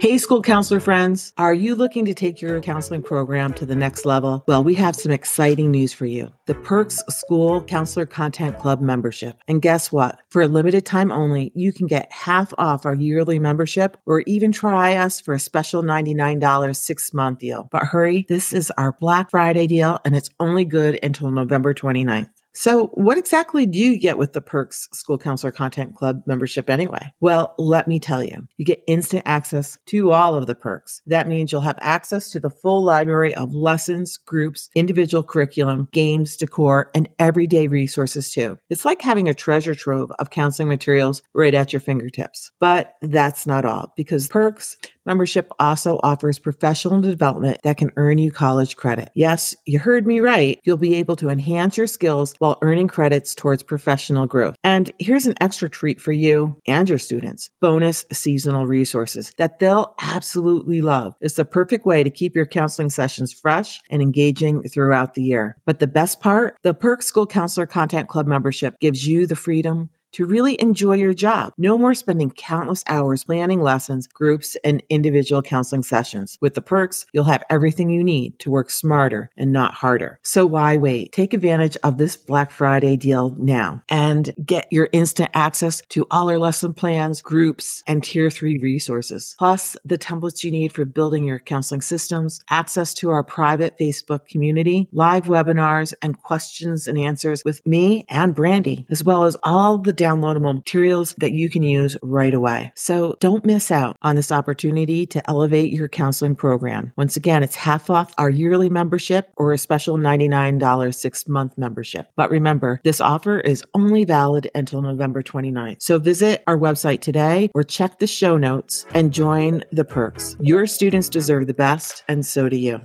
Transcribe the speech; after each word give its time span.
Hey, 0.00 0.16
school 0.16 0.42
counselor 0.42 0.78
friends, 0.78 1.32
are 1.38 1.52
you 1.52 1.74
looking 1.74 2.04
to 2.04 2.14
take 2.14 2.40
your 2.40 2.60
counseling 2.60 3.02
program 3.02 3.52
to 3.54 3.66
the 3.66 3.74
next 3.74 4.06
level? 4.06 4.44
Well, 4.46 4.62
we 4.62 4.76
have 4.76 4.94
some 4.94 5.10
exciting 5.10 5.72
news 5.72 5.92
for 5.92 6.06
you 6.06 6.32
the 6.46 6.54
Perks 6.54 7.02
School 7.08 7.64
Counselor 7.64 8.06
Content 8.06 8.60
Club 8.60 8.80
membership. 8.80 9.42
And 9.48 9.60
guess 9.60 9.90
what? 9.90 10.20
For 10.30 10.42
a 10.42 10.46
limited 10.46 10.86
time 10.86 11.10
only, 11.10 11.50
you 11.56 11.72
can 11.72 11.88
get 11.88 12.12
half 12.12 12.54
off 12.58 12.86
our 12.86 12.94
yearly 12.94 13.40
membership 13.40 13.96
or 14.06 14.20
even 14.20 14.52
try 14.52 14.94
us 14.94 15.20
for 15.20 15.34
a 15.34 15.40
special 15.40 15.82
$99 15.82 16.76
six 16.76 17.12
month 17.12 17.40
deal. 17.40 17.68
But 17.72 17.82
hurry, 17.82 18.24
this 18.28 18.52
is 18.52 18.70
our 18.78 18.92
Black 18.92 19.30
Friday 19.30 19.66
deal 19.66 19.98
and 20.04 20.14
it's 20.14 20.30
only 20.38 20.64
good 20.64 21.00
until 21.02 21.32
November 21.32 21.74
29th. 21.74 22.30
So, 22.58 22.88
what 22.94 23.16
exactly 23.18 23.66
do 23.66 23.78
you 23.78 23.96
get 23.96 24.18
with 24.18 24.32
the 24.32 24.40
Perks 24.40 24.88
School 24.92 25.16
Counselor 25.16 25.52
Content 25.52 25.94
Club 25.94 26.24
membership 26.26 26.68
anyway? 26.68 27.12
Well, 27.20 27.54
let 27.56 27.86
me 27.86 28.00
tell 28.00 28.24
you. 28.24 28.48
You 28.56 28.64
get 28.64 28.82
instant 28.88 29.22
access 29.26 29.78
to 29.86 30.10
all 30.10 30.34
of 30.34 30.48
the 30.48 30.56
perks. 30.56 31.00
That 31.06 31.28
means 31.28 31.52
you'll 31.52 31.60
have 31.60 31.78
access 31.80 32.30
to 32.30 32.40
the 32.40 32.50
full 32.50 32.82
library 32.82 33.32
of 33.36 33.54
lessons, 33.54 34.16
groups, 34.16 34.70
individual 34.74 35.22
curriculum, 35.22 35.86
games, 35.92 36.36
decor, 36.36 36.90
and 36.96 37.08
everyday 37.20 37.68
resources 37.68 38.32
too. 38.32 38.58
It's 38.70 38.84
like 38.84 39.02
having 39.02 39.28
a 39.28 39.34
treasure 39.34 39.76
trove 39.76 40.10
of 40.18 40.30
counseling 40.30 40.66
materials 40.66 41.22
right 41.34 41.54
at 41.54 41.72
your 41.72 41.78
fingertips. 41.78 42.50
But 42.58 42.96
that's 43.02 43.46
not 43.46 43.66
all 43.66 43.92
because 43.96 44.26
Perks 44.26 44.76
membership 45.08 45.50
also 45.58 45.98
offers 46.02 46.38
professional 46.38 47.00
development 47.00 47.58
that 47.64 47.78
can 47.78 47.90
earn 47.96 48.18
you 48.18 48.30
college 48.30 48.76
credit. 48.76 49.10
Yes, 49.14 49.56
you 49.64 49.78
heard 49.78 50.06
me 50.06 50.20
right. 50.20 50.60
You'll 50.64 50.76
be 50.76 50.94
able 50.96 51.16
to 51.16 51.30
enhance 51.30 51.78
your 51.78 51.86
skills 51.86 52.34
while 52.38 52.58
earning 52.60 52.88
credits 52.88 53.34
towards 53.34 53.62
professional 53.62 54.26
growth. 54.26 54.54
And 54.62 54.92
here's 54.98 55.26
an 55.26 55.34
extra 55.40 55.70
treat 55.70 55.98
for 56.00 56.12
you 56.12 56.56
and 56.66 56.88
your 56.88 56.98
students 56.98 57.48
bonus 57.60 58.04
seasonal 58.12 58.66
resources 58.66 59.32
that 59.38 59.58
they'll 59.58 59.94
absolutely 60.02 60.82
love. 60.82 61.14
It's 61.20 61.34
the 61.34 61.44
perfect 61.46 61.86
way 61.86 62.04
to 62.04 62.10
keep 62.10 62.36
your 62.36 62.46
counseling 62.46 62.90
sessions 62.90 63.32
fresh 63.32 63.80
and 63.90 64.02
engaging 64.02 64.62
throughout 64.64 65.14
the 65.14 65.22
year. 65.22 65.56
But 65.64 65.78
the 65.78 65.86
best 65.86 66.20
part 66.20 66.56
the 66.62 66.74
Perk 66.74 67.02
School 67.02 67.26
Counselor 67.26 67.66
Content 67.66 68.08
Club 68.08 68.26
membership 68.26 68.78
gives 68.78 69.06
you 69.06 69.26
the 69.26 69.36
freedom 69.36 69.88
to 70.12 70.26
really 70.26 70.60
enjoy 70.60 70.94
your 70.94 71.14
job. 71.14 71.52
No 71.58 71.78
more 71.78 71.94
spending 71.94 72.30
countless 72.30 72.84
hours 72.86 73.24
planning 73.24 73.62
lessons, 73.62 74.06
groups, 74.06 74.56
and 74.64 74.82
individual 74.88 75.42
counseling 75.42 75.82
sessions. 75.82 76.38
With 76.40 76.54
the 76.54 76.62
perks, 76.62 77.06
you'll 77.12 77.24
have 77.24 77.44
everything 77.50 77.90
you 77.90 78.02
need 78.02 78.38
to 78.40 78.50
work 78.50 78.70
smarter 78.70 79.30
and 79.36 79.52
not 79.52 79.74
harder. 79.74 80.18
So 80.22 80.46
why 80.46 80.76
wait? 80.76 81.12
Take 81.12 81.34
advantage 81.34 81.76
of 81.82 81.98
this 81.98 82.16
Black 82.16 82.50
Friday 82.50 82.96
deal 82.96 83.34
now 83.38 83.82
and 83.88 84.34
get 84.44 84.66
your 84.70 84.88
instant 84.92 85.30
access 85.34 85.82
to 85.90 86.06
all 86.10 86.30
our 86.30 86.38
lesson 86.38 86.74
plans, 86.74 87.22
groups, 87.22 87.82
and 87.86 88.02
tier 88.02 88.30
three 88.30 88.58
resources, 88.58 89.34
plus 89.38 89.76
the 89.84 89.98
templates 89.98 90.42
you 90.42 90.50
need 90.50 90.72
for 90.72 90.84
building 90.84 91.24
your 91.24 91.38
counseling 91.38 91.80
systems, 91.80 92.40
access 92.50 92.94
to 92.94 93.10
our 93.10 93.22
private 93.22 93.78
Facebook 93.78 94.26
community, 94.26 94.88
live 94.92 95.24
webinars, 95.24 95.94
and 96.02 96.20
questions 96.22 96.86
and 96.86 96.98
answers 96.98 97.44
with 97.44 97.64
me 97.66 98.04
and 98.08 98.34
Brandy, 98.34 98.86
as 98.90 99.04
well 99.04 99.24
as 99.24 99.36
all 99.42 99.78
the 99.78 99.92
downloadable 99.98 100.54
materials 100.54 101.14
that 101.18 101.32
you 101.32 101.50
can 101.50 101.62
use 101.62 101.96
right 102.02 102.32
away. 102.32 102.72
So 102.74 103.16
don't 103.20 103.44
miss 103.44 103.70
out 103.70 103.96
on 104.02 104.16
this 104.16 104.32
opportunity 104.32 105.04
to 105.06 105.28
elevate 105.28 105.72
your 105.72 105.88
counseling 105.88 106.36
program. 106.36 106.92
Once 106.96 107.16
again, 107.16 107.42
it's 107.42 107.56
half 107.56 107.90
off 107.90 108.14
our 108.16 108.30
yearly 108.30 108.70
membership 108.70 109.30
or 109.36 109.52
a 109.52 109.58
special 109.58 109.98
$99 109.98 110.94
six 110.94 111.28
month 111.28 111.58
membership. 111.58 112.08
But 112.16 112.30
remember, 112.30 112.80
this 112.84 113.00
offer 113.00 113.40
is 113.40 113.64
only 113.74 114.04
valid 114.04 114.50
until 114.54 114.80
November 114.80 115.22
29th. 115.22 115.82
So 115.82 115.98
visit 115.98 116.42
our 116.46 116.56
website 116.56 117.00
today 117.00 117.50
or 117.54 117.64
check 117.64 117.98
the 117.98 118.06
show 118.06 118.36
notes 118.36 118.86
and 118.94 119.12
join 119.12 119.64
the 119.72 119.84
perks. 119.84 120.36
Your 120.40 120.66
students 120.66 121.08
deserve 121.08 121.46
the 121.46 121.54
best, 121.54 122.04
and 122.08 122.24
so 122.24 122.48
do 122.48 122.56
you. 122.56 122.80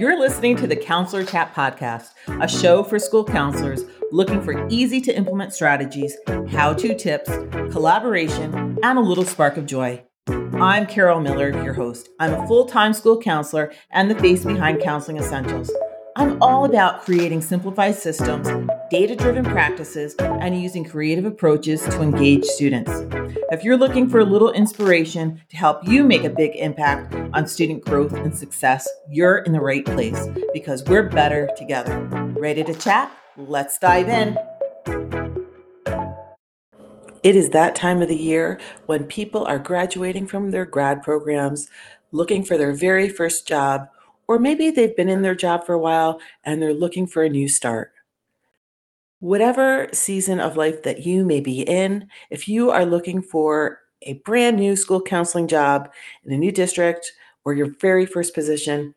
You're 0.00 0.18
listening 0.18 0.56
to 0.56 0.66
the 0.66 0.76
Counselor 0.76 1.24
Chat 1.24 1.54
Podcast, 1.54 2.12
a 2.26 2.48
show 2.48 2.82
for 2.82 2.98
school 2.98 3.22
counselors 3.22 3.84
looking 4.10 4.40
for 4.40 4.66
easy 4.70 4.98
to 5.02 5.14
implement 5.14 5.52
strategies, 5.52 6.16
how 6.48 6.72
to 6.72 6.96
tips, 6.96 7.28
collaboration, 7.70 8.78
and 8.82 8.98
a 8.98 9.02
little 9.02 9.26
spark 9.26 9.58
of 9.58 9.66
joy. 9.66 10.02
I'm 10.54 10.86
Carol 10.86 11.20
Miller, 11.20 11.50
your 11.62 11.74
host. 11.74 12.08
I'm 12.18 12.32
a 12.32 12.46
full 12.46 12.64
time 12.64 12.94
school 12.94 13.20
counselor 13.20 13.74
and 13.90 14.10
the 14.10 14.14
face 14.14 14.42
behind 14.42 14.80
Counseling 14.80 15.18
Essentials. 15.18 15.70
I'm 16.16 16.42
all 16.42 16.64
about 16.64 17.04
creating 17.04 17.40
simplified 17.40 17.94
systems, 17.94 18.48
data 18.90 19.14
driven 19.14 19.44
practices, 19.44 20.16
and 20.18 20.60
using 20.60 20.84
creative 20.84 21.24
approaches 21.24 21.82
to 21.84 22.02
engage 22.02 22.44
students. 22.44 22.90
If 23.52 23.62
you're 23.62 23.76
looking 23.76 24.08
for 24.08 24.18
a 24.18 24.24
little 24.24 24.50
inspiration 24.50 25.40
to 25.50 25.56
help 25.56 25.86
you 25.86 26.02
make 26.02 26.24
a 26.24 26.30
big 26.30 26.56
impact 26.56 27.14
on 27.32 27.46
student 27.46 27.84
growth 27.84 28.12
and 28.12 28.36
success, 28.36 28.88
you're 29.08 29.38
in 29.38 29.52
the 29.52 29.60
right 29.60 29.84
place 29.84 30.26
because 30.52 30.82
we're 30.84 31.08
better 31.08 31.48
together. 31.56 32.00
Ready 32.36 32.64
to 32.64 32.74
chat? 32.74 33.12
Let's 33.36 33.78
dive 33.78 34.08
in. 34.08 34.36
It 37.22 37.36
is 37.36 37.50
that 37.50 37.76
time 37.76 38.02
of 38.02 38.08
the 38.08 38.16
year 38.16 38.58
when 38.86 39.04
people 39.04 39.44
are 39.44 39.58
graduating 39.58 40.26
from 40.26 40.50
their 40.50 40.64
grad 40.64 41.02
programs, 41.02 41.68
looking 42.10 42.42
for 42.42 42.56
their 42.56 42.72
very 42.72 43.08
first 43.08 43.46
job 43.46 43.88
or 44.30 44.38
maybe 44.38 44.70
they've 44.70 44.94
been 44.94 45.08
in 45.08 45.22
their 45.22 45.34
job 45.34 45.66
for 45.66 45.72
a 45.72 45.78
while 45.80 46.20
and 46.44 46.62
they're 46.62 46.72
looking 46.72 47.04
for 47.04 47.24
a 47.24 47.28
new 47.28 47.48
start. 47.48 47.90
Whatever 49.18 49.88
season 49.92 50.38
of 50.38 50.56
life 50.56 50.84
that 50.84 51.04
you 51.04 51.24
may 51.24 51.40
be 51.40 51.62
in, 51.62 52.06
if 52.30 52.48
you 52.48 52.70
are 52.70 52.86
looking 52.86 53.22
for 53.22 53.80
a 54.02 54.12
brand 54.24 54.56
new 54.56 54.76
school 54.76 55.02
counseling 55.02 55.48
job 55.48 55.90
in 56.22 56.32
a 56.32 56.38
new 56.38 56.52
district 56.52 57.12
or 57.44 57.54
your 57.54 57.74
very 57.80 58.06
first 58.06 58.32
position, 58.32 58.94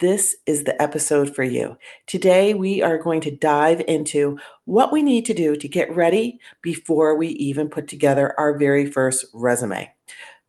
this 0.00 0.36
is 0.44 0.64
the 0.64 0.80
episode 0.82 1.34
for 1.34 1.44
you. 1.44 1.78
Today, 2.06 2.52
we 2.52 2.82
are 2.82 2.98
going 2.98 3.22
to 3.22 3.30
dive 3.30 3.82
into 3.88 4.38
what 4.66 4.92
we 4.92 5.02
need 5.02 5.24
to 5.24 5.32
do 5.32 5.56
to 5.56 5.66
get 5.66 5.96
ready 5.96 6.38
before 6.60 7.16
we 7.16 7.28
even 7.28 7.70
put 7.70 7.88
together 7.88 8.38
our 8.38 8.58
very 8.58 8.84
first 8.84 9.24
resume. 9.32 9.90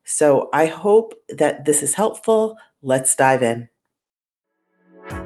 So, 0.03 0.49
I 0.51 0.65
hope 0.65 1.13
that 1.29 1.63
this 1.63 1.81
is 1.81 1.93
helpful. 1.93 2.57
Let's 2.81 3.15
dive 3.15 3.41
in. 3.41 3.69
Hi, 5.07 5.17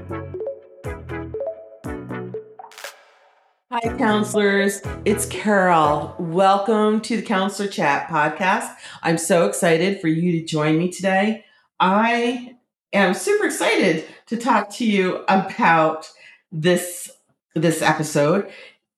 counselors. 3.97 4.81
It's 5.05 5.25
Carol. 5.27 6.15
Welcome 6.19 6.99
to 7.01 7.15
the 7.15 7.21
Counselor 7.21 7.69
Chat 7.69 8.09
podcast. 8.09 8.75
I'm 9.03 9.17
so 9.17 9.45
excited 9.47 10.01
for 10.01 10.09
you 10.09 10.33
to 10.33 10.43
join 10.45 10.77
me 10.77 10.91
today. 10.91 11.45
I 11.79 12.57
am 12.91 13.13
super 13.13 13.45
excited 13.45 14.05
to 14.25 14.35
talk 14.35 14.69
to 14.75 14.85
you 14.85 15.23
about 15.29 16.11
this 16.51 17.09
this 17.55 17.81
episode. 17.81 18.49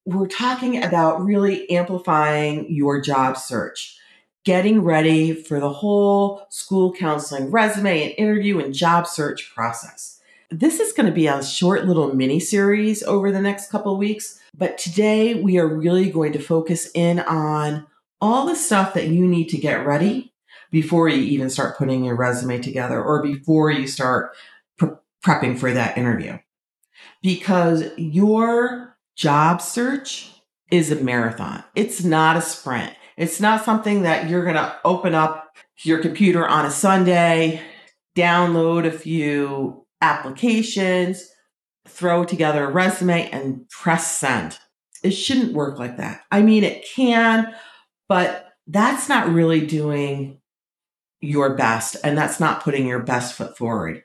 We're 0.06 0.28
talking 0.28 0.84
about 0.84 1.24
really 1.24 1.70
amplifying 1.70 2.74
your 2.74 3.02
job 3.02 3.38
search, 3.38 4.00
getting 4.46 4.82
ready 4.82 5.34
for 5.34 5.60
the 5.60 5.72
whole 5.72 6.48
school 6.50 6.92
counseling 6.92 7.52
resume 7.52 8.04
and 8.04 8.14
interview 8.18 8.60
and 8.60 8.74
job 8.74 9.06
search 9.06 9.54
process. 9.54 10.21
This 10.54 10.82
is 10.82 10.92
going 10.92 11.06
to 11.06 11.14
be 11.14 11.28
a 11.28 11.42
short 11.42 11.86
little 11.86 12.14
mini 12.14 12.42
series 12.42 13.04
over 13.04 13.32
the 13.32 13.42
next 13.42 13.72
couple 13.72 13.96
weeks, 13.98 14.38
but 14.54 14.78
today 14.78 15.34
we 15.34 15.58
are 15.58 15.66
really 15.66 16.10
going 16.10 16.34
to 16.34 16.40
focus 16.40 16.92
in 16.94 17.22
on 17.22 17.88
all 18.20 18.46
the 18.46 18.56
stuff 18.56 18.94
that 18.96 19.08
you 19.08 19.26
need 19.26 19.48
to 19.48 19.58
get 19.58 19.86
ready 19.86 20.34
before 20.70 21.08
you 21.08 21.22
even 21.22 21.50
start 21.50 21.78
putting 21.78 22.04
your 22.04 22.18
resume 22.18 22.60
together 22.60 23.02
or 23.02 23.24
before 23.24 23.72
you 23.72 23.88
start 23.88 24.36
pre- 24.78 24.90
prepping 25.26 25.58
for 25.58 25.72
that 25.72 25.98
interview. 25.98 26.38
Because 27.22 27.86
your 27.96 28.98
job 29.16 29.62
search 29.62 30.34
is 30.70 30.92
a 30.92 30.98
marathon. 30.98 31.64
It's 31.76 32.04
not 32.04 32.36
a 32.36 32.42
sprint. 32.42 32.94
It's 33.16 33.40
not 33.40 33.64
something 33.64 34.02
that 34.02 34.30
you're 34.30 34.44
going 34.44 34.56
to 34.56 34.76
open 34.84 35.16
up 35.16 35.56
your 35.84 36.00
computer 36.00 36.46
on 36.46 36.66
a 36.66 36.72
Sunday, 36.72 37.62
download 38.18 38.86
a 38.86 38.92
few 38.92 39.82
applications, 40.02 41.30
throw 41.88 42.24
together 42.24 42.66
a 42.66 42.72
resume, 42.72 43.30
and 43.32 43.68
press 43.70 44.12
send. 44.12 44.58
It 45.04 45.12
shouldn't 45.12 45.54
work 45.54 45.80
like 45.80 45.98
that. 45.98 46.22
I 46.32 46.42
mean, 46.42 46.64
it 46.64 46.86
can, 46.86 47.54
but 48.08 48.50
that's 48.68 49.10
not 49.10 49.30
really 49.30 49.66
doing 49.66 50.40
your 51.20 51.56
best, 51.56 51.96
and 52.04 52.18
that's 52.18 52.40
not 52.40 52.64
putting 52.64 52.88
your 52.88 53.02
best 53.02 53.34
foot 53.34 53.58
forward. 53.58 54.04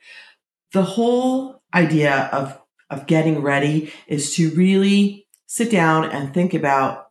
The 0.73 0.83
whole 0.83 1.63
idea 1.75 2.29
of, 2.33 2.61
of 2.91 3.07
getting 3.07 3.41
ready 3.43 3.93
is 4.07 4.35
to 4.37 4.51
really 4.51 5.27
sit 5.47 5.71
down 5.71 6.11
and 6.11 6.33
think 6.33 6.55
about 6.55 7.07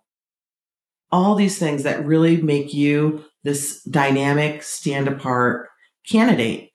all 1.12 1.36
these 1.36 1.58
things 1.58 1.84
that 1.84 2.06
really 2.06 2.42
make 2.42 2.74
you 2.74 3.24
this 3.44 3.82
dynamic, 3.84 4.64
stand 4.64 5.08
apart 5.08 5.70
candidate 6.08 6.72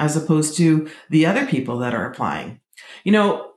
as 0.00 0.16
opposed 0.16 0.56
to 0.56 0.90
the 1.10 1.26
other 1.26 1.46
people 1.46 1.78
that 1.78 1.94
are 1.94 2.10
applying. 2.10 2.58
You 3.04 3.12
know, 3.12 3.52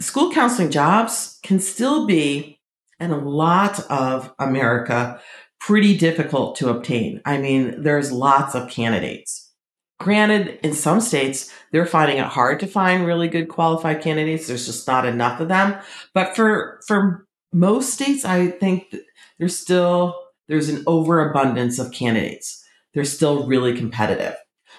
school 0.00 0.30
counseling 0.30 0.70
jobs 0.70 1.38
can 1.42 1.60
still 1.60 2.06
be 2.06 2.60
in 3.00 3.12
a 3.12 3.16
lot 3.16 3.80
of 3.88 4.34
America 4.38 5.20
pretty 5.60 5.96
difficult 5.96 6.56
to 6.56 6.68
obtain. 6.68 7.22
I 7.24 7.38
mean, 7.38 7.82
there's 7.82 8.12
lots 8.12 8.54
of 8.54 8.68
candidates. 8.68 9.52
Granted, 10.00 10.58
in 10.62 10.74
some 10.74 11.00
states, 11.00 11.52
they're 11.72 11.86
finding 11.86 12.18
it 12.18 12.26
hard 12.26 12.60
to 12.60 12.66
find 12.66 13.06
really 13.06 13.28
good 13.28 13.48
qualified 13.48 14.02
candidates. 14.02 14.46
There's 14.46 14.66
just 14.66 14.86
not 14.86 15.06
enough 15.06 15.40
of 15.40 15.48
them. 15.48 15.80
But 16.14 16.36
for, 16.36 16.80
for 16.86 17.26
most 17.52 17.94
states, 17.94 18.24
I 18.24 18.48
think 18.48 18.94
there's 19.38 19.56
still, 19.56 20.14
there's 20.48 20.68
an 20.68 20.84
overabundance 20.86 21.78
of 21.78 21.92
candidates. 21.92 22.64
They're 22.94 23.04
still 23.04 23.46
really 23.46 23.76
competitive. 23.76 24.36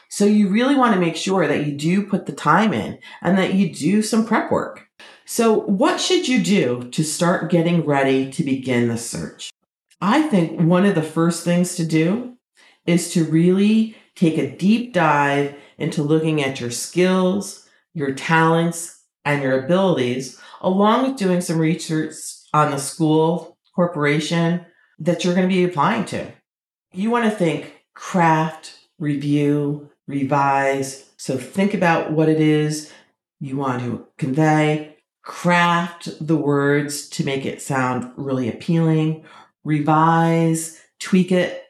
So 0.10 0.26
you 0.26 0.50
really 0.50 0.76
want 0.76 0.94
to 0.96 1.00
make 1.00 1.16
sure 1.16 1.48
that 1.48 1.66
you 1.66 1.74
do 1.74 2.06
put 2.06 2.26
the 2.26 2.34
time 2.34 2.74
in 2.74 3.00
and 3.22 3.38
that 3.38 3.54
you 3.54 3.74
do 3.74 4.02
some 4.02 4.26
prep 4.26 4.52
work. 4.52 4.88
So 5.26 5.62
what 5.62 6.02
should 6.02 6.28
you 6.28 6.44
do 6.44 6.90
to 6.90 7.04
start 7.04 7.52
getting 7.52 7.86
ready 7.86 8.32
to 8.32 8.44
begin 8.44 8.88
the 8.88 8.98
search? 8.98 9.52
I 10.02 10.24
think 10.24 10.60
one 10.60 10.86
of 10.86 10.96
the 10.96 11.04
first 11.04 11.44
things 11.44 11.76
to 11.76 11.86
do 11.86 12.38
is 12.88 13.14
to 13.14 13.24
really 13.26 13.96
take 14.16 14.38
a 14.38 14.56
deep 14.56 14.94
dive 14.94 15.56
into 15.78 16.02
looking 16.02 16.42
at 16.44 16.60
your 16.60 16.72
skills, 16.72 17.70
your 17.94 18.14
talents, 18.14 19.04
and 19.24 19.44
your 19.44 19.64
abilities, 19.64 20.40
along 20.62 21.04
with 21.04 21.20
doing 21.20 21.42
some 21.42 21.60
research 21.60 22.16
on 22.54 22.72
the 22.72 22.78
school, 22.78 23.58
corporation 23.76 24.66
that 24.98 25.24
you're 25.24 25.36
going 25.36 25.48
to 25.48 25.56
be 25.56 25.64
applying 25.64 26.06
to. 26.06 26.32
You 26.92 27.12
want 27.12 27.26
to 27.26 27.32
think 27.32 27.84
craft, 27.94 28.74
review, 28.98 29.89
revise. 30.10 31.06
So 31.18 31.38
think 31.38 31.74
about 31.74 32.12
what 32.12 32.28
it 32.28 32.42
is 32.42 32.92
you 33.40 33.56
want 33.56 33.84
to 33.84 34.06
convey, 34.18 34.98
craft 35.22 36.10
the 36.26 36.36
words 36.36 37.08
to 37.10 37.24
make 37.24 37.46
it 37.46 37.62
sound 37.62 38.12
really 38.18 38.50
appealing, 38.50 39.24
revise, 39.64 40.82
tweak 41.00 41.32
it 41.32 41.64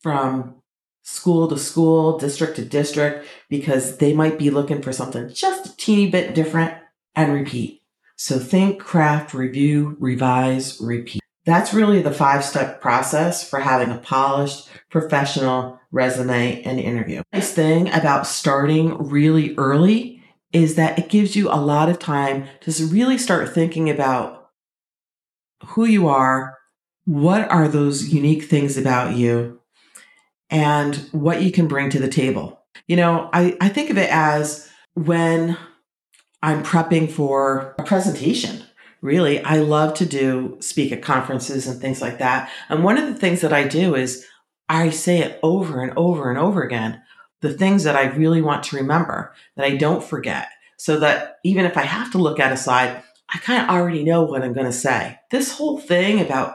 from 0.00 0.54
school 1.02 1.48
to 1.48 1.58
school, 1.58 2.16
district 2.16 2.56
to 2.56 2.64
district, 2.64 3.26
because 3.50 3.98
they 3.98 4.14
might 4.14 4.38
be 4.38 4.50
looking 4.50 4.80
for 4.80 4.92
something 4.92 5.28
just 5.28 5.66
a 5.66 5.76
teeny 5.76 6.08
bit 6.08 6.34
different 6.34 6.74
and 7.16 7.32
repeat. 7.32 7.82
So 8.16 8.38
think, 8.38 8.78
craft, 8.78 9.34
review, 9.34 9.96
revise, 9.98 10.80
repeat. 10.80 11.23
That's 11.46 11.74
really 11.74 12.00
the 12.00 12.12
five 12.12 12.44
step 12.44 12.80
process 12.80 13.48
for 13.48 13.60
having 13.60 13.90
a 13.90 13.98
polished, 13.98 14.68
professional 14.90 15.78
resume 15.92 16.62
and 16.62 16.80
interview. 16.80 17.22
Nice 17.32 17.52
thing 17.52 17.92
about 17.92 18.26
starting 18.26 18.96
really 19.08 19.54
early 19.56 20.22
is 20.52 20.76
that 20.76 20.98
it 20.98 21.08
gives 21.08 21.36
you 21.36 21.50
a 21.50 21.60
lot 21.60 21.88
of 21.88 21.98
time 21.98 22.46
to 22.60 22.86
really 22.86 23.18
start 23.18 23.52
thinking 23.52 23.90
about 23.90 24.50
who 25.66 25.84
you 25.84 26.08
are, 26.08 26.56
what 27.04 27.50
are 27.50 27.68
those 27.68 28.08
unique 28.12 28.44
things 28.44 28.76
about 28.76 29.16
you, 29.16 29.60
and 30.50 30.96
what 31.12 31.42
you 31.42 31.50
can 31.50 31.68
bring 31.68 31.90
to 31.90 31.98
the 31.98 32.08
table. 32.08 32.64
You 32.86 32.96
know, 32.96 33.28
I, 33.32 33.56
I 33.60 33.68
think 33.68 33.90
of 33.90 33.98
it 33.98 34.10
as 34.10 34.70
when 34.94 35.56
I'm 36.42 36.62
prepping 36.62 37.10
for 37.10 37.74
a 37.78 37.82
presentation. 37.82 38.63
Really, 39.04 39.44
I 39.44 39.58
love 39.58 39.92
to 39.98 40.06
do 40.06 40.56
speak 40.60 40.90
at 40.90 41.02
conferences 41.02 41.66
and 41.66 41.78
things 41.78 42.00
like 42.00 42.20
that. 42.20 42.50
And 42.70 42.82
one 42.82 42.96
of 42.96 43.06
the 43.06 43.14
things 43.14 43.42
that 43.42 43.52
I 43.52 43.68
do 43.68 43.94
is 43.94 44.26
I 44.70 44.88
say 44.88 45.18
it 45.18 45.38
over 45.42 45.82
and 45.82 45.92
over 45.94 46.30
and 46.30 46.38
over 46.38 46.62
again 46.62 47.02
the 47.42 47.52
things 47.52 47.84
that 47.84 47.96
I 47.96 48.04
really 48.04 48.40
want 48.40 48.62
to 48.62 48.76
remember 48.76 49.34
that 49.56 49.66
I 49.66 49.76
don't 49.76 50.02
forget 50.02 50.48
so 50.78 50.98
that 51.00 51.36
even 51.44 51.66
if 51.66 51.76
I 51.76 51.82
have 51.82 52.12
to 52.12 52.18
look 52.18 52.40
at 52.40 52.52
a 52.52 52.56
slide, 52.56 53.02
I 53.28 53.36
kind 53.40 53.62
of 53.62 53.68
already 53.68 54.04
know 54.04 54.22
what 54.22 54.40
I'm 54.40 54.54
going 54.54 54.64
to 54.64 54.72
say. 54.72 55.18
This 55.30 55.52
whole 55.52 55.78
thing 55.78 56.22
about 56.22 56.54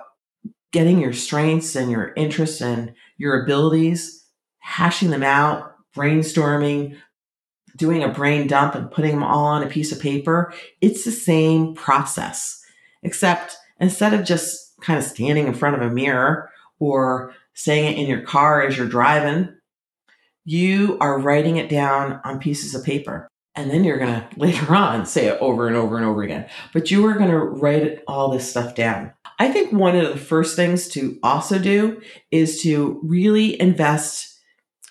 getting 0.72 1.00
your 1.00 1.13
strengths 1.13 1.75
and 1.75 1.92
your 1.92 2.13
interests 2.18 2.62
and 2.62 2.95
your 3.19 3.44
abilities, 3.44 4.25
hashing 4.57 5.12
them 5.12 5.22
out, 5.22 5.75
brainstorming, 5.95 6.98
doing 7.80 8.04
a 8.04 8.10
brain 8.10 8.46
dump 8.46 8.76
and 8.76 8.92
putting 8.92 9.12
them 9.12 9.24
all 9.24 9.46
on 9.46 9.64
a 9.64 9.68
piece 9.68 9.92
of 9.92 10.00
paper, 10.00 10.54
it's 10.81 11.06
the 11.06 11.12
same 11.12 11.74
process. 11.74 12.62
Except 13.02 13.56
instead 13.80 14.14
of 14.14 14.26
just 14.26 14.80
kind 14.81 15.00
of 15.00 15.06
standing 15.06 15.48
in 15.48 15.54
front 15.54 15.76
of 15.76 15.81
a 15.81 15.90
mirror 15.90 16.52
or 16.78 17.34
saying 17.54 17.94
it 17.94 18.00
in 18.00 18.08
your 18.08 18.22
car 18.22 18.62
as 18.62 18.78
you're 18.78 18.88
driving, 18.88 19.56
you 20.46 20.98
are 21.00 21.20
writing 21.20 21.58
it 21.58 21.70
down 21.70 22.20
on 22.24 22.40
pieces 22.40 22.76
of 22.76 22.84
paper. 22.84 23.28
And 23.56 23.72
then 23.72 23.84
you're 23.84 23.98
going 23.98 24.14
to 24.22 24.28
later 24.38 24.76
on 24.76 25.06
say 25.06 25.28
it 25.28 25.38
over 25.42 25.68
and 25.68 25.76
over 25.76 25.98
and 25.98 26.06
over 26.06 26.22
again. 26.22 26.48
But 26.74 26.92
you 26.92 27.06
are 27.08 27.14
going 27.14 27.31
to 27.31 27.40
write 27.40 28.02
all 28.08 28.30
this 28.30 28.50
stuff 28.50 28.76
down. 28.76 29.14
I 29.40 29.52
think 29.52 29.72
one 29.72 29.96
of 29.96 30.10
the 30.10 30.20
first 30.20 30.58
things 30.58 30.90
to 30.90 31.18
also 31.24 31.60
do 31.60 32.02
is 32.30 32.62
to 32.64 33.00
really 33.04 33.60
invest 33.60 34.29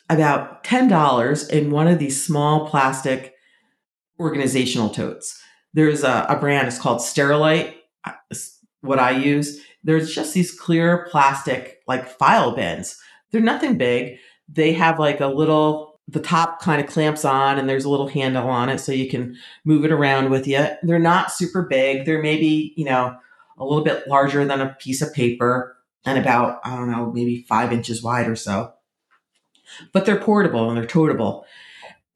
about 0.08 0.64
$10 0.64 1.50
in 1.50 1.70
one 1.70 1.88
of 1.88 1.98
these 1.98 2.22
small 2.22 2.68
plastic 2.68 3.34
organizational 4.18 4.90
totes. 4.90 5.40
There's 5.74 6.02
a, 6.02 6.26
a 6.28 6.36
brand, 6.36 6.68
it's 6.68 6.78
called 6.78 7.00
Sterilite, 7.00 7.74
uh, 8.04 8.12
what 8.80 8.98
I 8.98 9.10
use. 9.10 9.60
There's 9.84 10.14
just 10.14 10.34
these 10.34 10.58
clear 10.58 11.06
plastic 11.10 11.82
like 11.86 12.08
file 12.08 12.54
bins. 12.54 12.98
They're 13.30 13.40
nothing 13.40 13.76
big. 13.76 14.18
They 14.48 14.72
have 14.72 14.98
like 14.98 15.20
a 15.20 15.26
little, 15.26 16.00
the 16.08 16.20
top 16.20 16.62
kind 16.62 16.80
of 16.80 16.90
clamps 16.90 17.24
on 17.24 17.58
and 17.58 17.68
there's 17.68 17.84
a 17.84 17.90
little 17.90 18.08
handle 18.08 18.48
on 18.48 18.70
it 18.70 18.78
so 18.78 18.92
you 18.92 19.10
can 19.10 19.36
move 19.64 19.84
it 19.84 19.92
around 19.92 20.30
with 20.30 20.46
you. 20.46 20.66
They're 20.82 20.98
not 20.98 21.30
super 21.30 21.62
big. 21.62 22.06
They're 22.06 22.22
maybe, 22.22 22.72
you 22.76 22.86
know, 22.86 23.14
a 23.58 23.64
little 23.64 23.84
bit 23.84 24.08
larger 24.08 24.44
than 24.46 24.60
a 24.60 24.74
piece 24.80 25.02
of 25.02 25.12
paper 25.12 25.76
and 26.06 26.18
about, 26.18 26.60
I 26.64 26.74
don't 26.76 26.90
know, 26.90 27.12
maybe 27.12 27.44
five 27.46 27.72
inches 27.72 28.02
wide 28.02 28.26
or 28.26 28.36
so 28.36 28.72
but 29.92 30.04
they're 30.06 30.20
portable 30.20 30.68
and 30.68 30.76
they're 30.76 30.86
totable. 30.86 31.44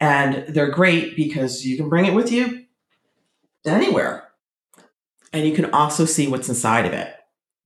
And 0.00 0.46
they're 0.48 0.70
great 0.70 1.16
because 1.16 1.64
you 1.64 1.76
can 1.76 1.88
bring 1.88 2.06
it 2.06 2.14
with 2.14 2.32
you 2.32 2.64
anywhere. 3.64 4.28
And 5.32 5.46
you 5.46 5.54
can 5.54 5.72
also 5.72 6.04
see 6.04 6.28
what's 6.28 6.48
inside 6.48 6.86
of 6.86 6.92
it, 6.92 7.14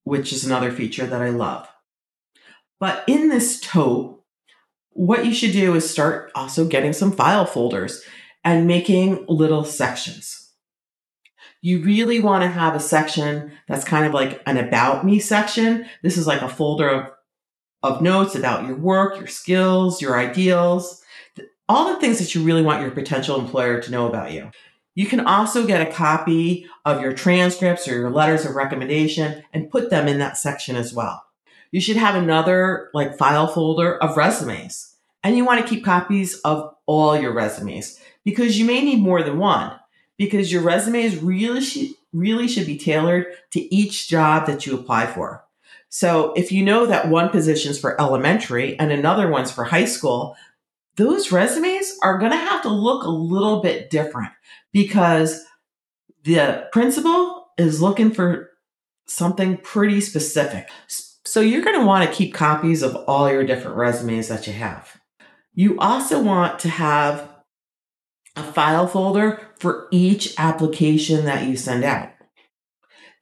which 0.04 0.32
is 0.32 0.44
another 0.44 0.70
feature 0.70 1.06
that 1.06 1.22
I 1.22 1.30
love. 1.30 1.68
But 2.78 3.04
in 3.06 3.28
this 3.28 3.60
tote, 3.60 4.22
what 4.90 5.26
you 5.26 5.34
should 5.34 5.52
do 5.52 5.74
is 5.74 5.88
start 5.88 6.30
also 6.34 6.66
getting 6.66 6.92
some 6.92 7.12
file 7.12 7.46
folders 7.46 8.02
and 8.44 8.66
making 8.66 9.24
little 9.28 9.64
sections. 9.64 10.52
You 11.60 11.82
really 11.82 12.20
want 12.20 12.42
to 12.42 12.48
have 12.48 12.74
a 12.74 12.80
section 12.80 13.52
that's 13.66 13.84
kind 13.84 14.06
of 14.06 14.14
like 14.14 14.42
an 14.46 14.56
about 14.56 15.04
me 15.04 15.18
section. 15.18 15.86
This 16.02 16.16
is 16.16 16.26
like 16.26 16.42
a 16.42 16.48
folder 16.48 16.88
of 16.88 17.10
of 17.82 18.02
notes 18.02 18.34
about 18.34 18.66
your 18.66 18.76
work, 18.76 19.16
your 19.16 19.26
skills, 19.26 20.02
your 20.02 20.18
ideals, 20.18 21.02
all 21.68 21.92
the 21.92 22.00
things 22.00 22.18
that 22.18 22.34
you 22.34 22.42
really 22.42 22.62
want 22.62 22.82
your 22.82 22.90
potential 22.90 23.38
employer 23.38 23.80
to 23.80 23.90
know 23.90 24.08
about 24.08 24.32
you. 24.32 24.50
You 24.94 25.06
can 25.06 25.20
also 25.20 25.66
get 25.66 25.86
a 25.86 25.92
copy 25.92 26.66
of 26.84 27.02
your 27.02 27.12
transcripts 27.12 27.86
or 27.86 27.94
your 27.94 28.10
letters 28.10 28.46
of 28.46 28.54
recommendation 28.54 29.42
and 29.52 29.70
put 29.70 29.90
them 29.90 30.08
in 30.08 30.18
that 30.20 30.38
section 30.38 30.74
as 30.74 30.94
well. 30.94 31.22
You 31.70 31.80
should 31.80 31.96
have 31.96 32.14
another 32.14 32.90
like 32.94 33.18
file 33.18 33.46
folder 33.46 33.96
of 33.96 34.16
resumes. 34.16 34.94
And 35.22 35.36
you 35.36 35.44
want 35.44 35.60
to 35.60 35.68
keep 35.68 35.84
copies 35.84 36.38
of 36.40 36.74
all 36.86 37.20
your 37.20 37.32
resumes 37.32 38.00
because 38.24 38.58
you 38.58 38.64
may 38.64 38.82
need 38.82 39.00
more 39.00 39.22
than 39.22 39.38
one 39.38 39.72
because 40.16 40.52
your 40.52 40.62
resumes 40.62 41.18
really 41.18 41.60
should, 41.60 41.90
really 42.12 42.48
should 42.48 42.66
be 42.66 42.78
tailored 42.78 43.26
to 43.50 43.74
each 43.74 44.08
job 44.08 44.46
that 44.46 44.66
you 44.66 44.74
apply 44.74 45.06
for. 45.06 45.44
So 45.88 46.32
if 46.34 46.52
you 46.52 46.64
know 46.64 46.86
that 46.86 47.08
one 47.08 47.30
position's 47.30 47.78
for 47.78 48.00
elementary 48.00 48.78
and 48.78 48.92
another 48.92 49.28
one's 49.28 49.52
for 49.52 49.64
high 49.64 49.84
school, 49.84 50.36
those 50.96 51.32
resumes 51.32 51.96
are 52.02 52.18
going 52.18 52.32
to 52.32 52.38
have 52.38 52.62
to 52.62 52.68
look 52.68 53.04
a 53.04 53.10
little 53.10 53.60
bit 53.60 53.90
different 53.90 54.32
because 54.72 55.44
the 56.24 56.68
principal 56.72 57.48
is 57.56 57.80
looking 57.80 58.10
for 58.10 58.50
something 59.06 59.56
pretty 59.58 60.00
specific. 60.00 60.68
So 61.24 61.40
you're 61.40 61.62
going 61.62 61.78
to 61.78 61.86
want 61.86 62.08
to 62.08 62.14
keep 62.14 62.34
copies 62.34 62.82
of 62.82 62.96
all 63.08 63.30
your 63.30 63.44
different 63.44 63.76
resumes 63.76 64.28
that 64.28 64.46
you 64.46 64.52
have. 64.52 65.00
You 65.54 65.78
also 65.78 66.22
want 66.22 66.58
to 66.60 66.68
have 66.68 67.28
a 68.36 68.42
file 68.42 68.86
folder 68.86 69.40
for 69.58 69.88
each 69.90 70.34
application 70.38 71.24
that 71.24 71.46
you 71.46 71.56
send 71.56 71.84
out. 71.84 72.10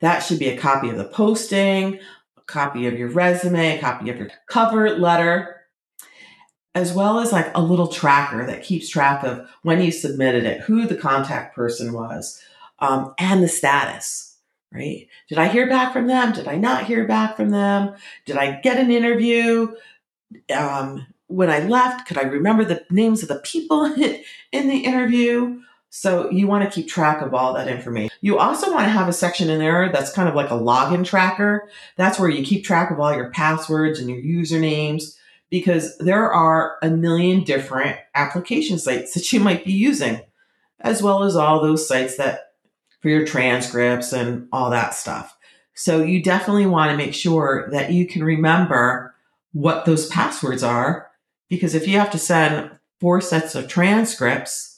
That 0.00 0.20
should 0.20 0.38
be 0.38 0.48
a 0.48 0.58
copy 0.58 0.90
of 0.90 0.96
the 0.96 1.04
posting, 1.04 2.00
copy 2.46 2.86
of 2.86 2.98
your 2.98 3.08
resume, 3.08 3.78
a 3.78 3.80
copy 3.80 4.10
of 4.10 4.18
your 4.18 4.30
cover 4.48 4.90
letter, 4.90 5.62
as 6.74 6.92
well 6.92 7.20
as 7.20 7.32
like 7.32 7.50
a 7.54 7.62
little 7.62 7.86
tracker 7.86 8.44
that 8.46 8.64
keeps 8.64 8.88
track 8.88 9.22
of 9.22 9.48
when 9.62 9.80
you 9.80 9.92
submitted 9.92 10.44
it, 10.44 10.60
who 10.62 10.86
the 10.86 10.96
contact 10.96 11.54
person 11.54 11.92
was, 11.92 12.42
um, 12.80 13.14
and 13.18 13.42
the 13.42 13.48
status, 13.48 14.36
right? 14.72 15.08
Did 15.28 15.38
I 15.38 15.48
hear 15.48 15.68
back 15.68 15.92
from 15.92 16.06
them? 16.06 16.32
Did 16.32 16.48
I 16.48 16.56
not 16.56 16.84
hear 16.84 17.06
back 17.06 17.36
from 17.36 17.50
them? 17.50 17.94
Did 18.26 18.36
I 18.36 18.60
get 18.60 18.78
an 18.78 18.90
interview? 18.90 19.74
Um, 20.54 21.06
when 21.28 21.50
I 21.50 21.60
left, 21.60 22.06
could 22.06 22.18
I 22.18 22.22
remember 22.22 22.64
the 22.64 22.84
names 22.90 23.22
of 23.22 23.28
the 23.28 23.40
people 23.40 23.84
in 24.52 24.68
the 24.68 24.78
interview? 24.78 25.60
So 25.96 26.28
you 26.28 26.48
want 26.48 26.64
to 26.64 26.74
keep 26.74 26.88
track 26.88 27.22
of 27.22 27.34
all 27.34 27.54
that 27.54 27.68
information. 27.68 28.10
You 28.20 28.36
also 28.36 28.72
want 28.72 28.84
to 28.84 28.90
have 28.90 29.06
a 29.06 29.12
section 29.12 29.48
in 29.48 29.60
there 29.60 29.92
that's 29.92 30.12
kind 30.12 30.28
of 30.28 30.34
like 30.34 30.50
a 30.50 30.58
login 30.58 31.04
tracker. 31.04 31.68
That's 31.94 32.18
where 32.18 32.28
you 32.28 32.44
keep 32.44 32.64
track 32.64 32.90
of 32.90 32.98
all 32.98 33.14
your 33.14 33.30
passwords 33.30 34.00
and 34.00 34.10
your 34.10 34.20
usernames 34.20 35.16
because 35.50 35.96
there 35.98 36.32
are 36.32 36.78
a 36.82 36.90
million 36.90 37.44
different 37.44 37.96
application 38.16 38.76
sites 38.76 39.14
that 39.14 39.32
you 39.32 39.38
might 39.38 39.64
be 39.64 39.72
using, 39.72 40.20
as 40.80 41.00
well 41.00 41.22
as 41.22 41.36
all 41.36 41.62
those 41.62 41.86
sites 41.86 42.16
that 42.16 42.54
for 43.00 43.08
your 43.08 43.24
transcripts 43.24 44.12
and 44.12 44.48
all 44.50 44.70
that 44.70 44.94
stuff. 44.94 45.36
So 45.74 46.02
you 46.02 46.20
definitely 46.20 46.66
want 46.66 46.90
to 46.90 46.96
make 46.96 47.14
sure 47.14 47.68
that 47.70 47.92
you 47.92 48.08
can 48.08 48.24
remember 48.24 49.14
what 49.52 49.84
those 49.84 50.08
passwords 50.08 50.64
are 50.64 51.08
because 51.48 51.76
if 51.76 51.86
you 51.86 52.00
have 52.00 52.10
to 52.10 52.18
send 52.18 52.72
four 52.98 53.20
sets 53.20 53.54
of 53.54 53.68
transcripts, 53.68 54.73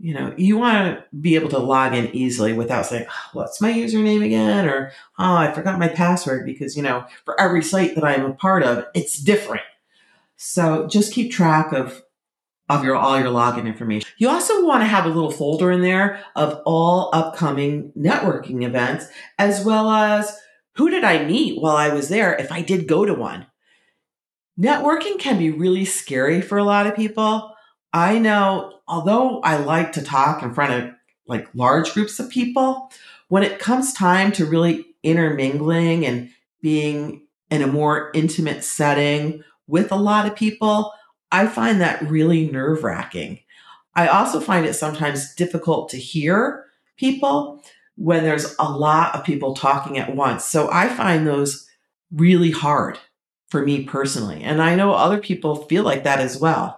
you 0.00 0.14
know, 0.14 0.32
you 0.36 0.56
want 0.56 0.96
to 0.96 1.04
be 1.16 1.34
able 1.34 1.48
to 1.48 1.58
log 1.58 1.92
in 1.92 2.14
easily 2.14 2.52
without 2.52 2.86
saying, 2.86 3.06
oh, 3.08 3.30
what's 3.32 3.60
my 3.60 3.72
username 3.72 4.24
again? 4.24 4.66
Or, 4.68 4.92
oh, 5.18 5.34
I 5.34 5.52
forgot 5.52 5.78
my 5.78 5.88
password 5.88 6.46
because, 6.46 6.76
you 6.76 6.82
know, 6.82 7.04
for 7.24 7.38
every 7.40 7.62
site 7.62 7.96
that 7.96 8.04
I'm 8.04 8.24
a 8.24 8.34
part 8.34 8.62
of, 8.62 8.86
it's 8.94 9.18
different. 9.18 9.64
So 10.36 10.86
just 10.86 11.12
keep 11.12 11.32
track 11.32 11.72
of, 11.72 12.02
of 12.68 12.84
your, 12.84 12.94
all 12.94 13.18
your 13.18 13.30
login 13.30 13.66
information. 13.66 14.08
You 14.18 14.28
also 14.28 14.64
want 14.64 14.82
to 14.82 14.86
have 14.86 15.04
a 15.04 15.08
little 15.08 15.32
folder 15.32 15.72
in 15.72 15.82
there 15.82 16.22
of 16.36 16.62
all 16.64 17.10
upcoming 17.12 17.92
networking 17.98 18.64
events, 18.64 19.06
as 19.36 19.64
well 19.64 19.90
as 19.90 20.38
who 20.76 20.90
did 20.90 21.02
I 21.02 21.24
meet 21.24 21.60
while 21.60 21.76
I 21.76 21.88
was 21.88 22.08
there 22.08 22.36
if 22.36 22.52
I 22.52 22.62
did 22.62 22.86
go 22.86 23.04
to 23.04 23.14
one. 23.14 23.46
Networking 24.56 25.18
can 25.18 25.38
be 25.38 25.50
really 25.50 25.84
scary 25.84 26.40
for 26.40 26.56
a 26.56 26.64
lot 26.64 26.86
of 26.86 26.94
people 26.94 27.52
I 27.92 28.18
know, 28.18 28.80
although 28.86 29.40
I 29.40 29.56
like 29.56 29.92
to 29.92 30.02
talk 30.02 30.42
in 30.42 30.54
front 30.54 30.72
of 30.72 30.94
like 31.26 31.48
large 31.54 31.92
groups 31.92 32.18
of 32.18 32.30
people, 32.30 32.90
when 33.28 33.42
it 33.42 33.58
comes 33.58 33.92
time 33.92 34.32
to 34.32 34.46
really 34.46 34.86
intermingling 35.02 36.06
and 36.06 36.30
being 36.60 37.26
in 37.50 37.62
a 37.62 37.66
more 37.66 38.10
intimate 38.14 38.64
setting 38.64 39.42
with 39.66 39.92
a 39.92 39.96
lot 39.96 40.26
of 40.26 40.36
people, 40.36 40.92
I 41.30 41.46
find 41.46 41.80
that 41.80 42.02
really 42.02 42.50
nerve 42.50 42.82
wracking. 42.82 43.40
I 43.94 44.08
also 44.08 44.40
find 44.40 44.64
it 44.64 44.74
sometimes 44.74 45.34
difficult 45.34 45.90
to 45.90 45.98
hear 45.98 46.64
people 46.96 47.62
when 47.96 48.22
there's 48.22 48.54
a 48.58 48.70
lot 48.70 49.14
of 49.14 49.24
people 49.24 49.54
talking 49.54 49.98
at 49.98 50.14
once. 50.14 50.44
So 50.44 50.70
I 50.70 50.88
find 50.88 51.26
those 51.26 51.68
really 52.12 52.50
hard 52.50 52.98
for 53.48 53.64
me 53.64 53.84
personally. 53.84 54.42
And 54.42 54.62
I 54.62 54.74
know 54.74 54.92
other 54.92 55.18
people 55.18 55.56
feel 55.56 55.82
like 55.82 56.04
that 56.04 56.20
as 56.20 56.38
well. 56.38 56.77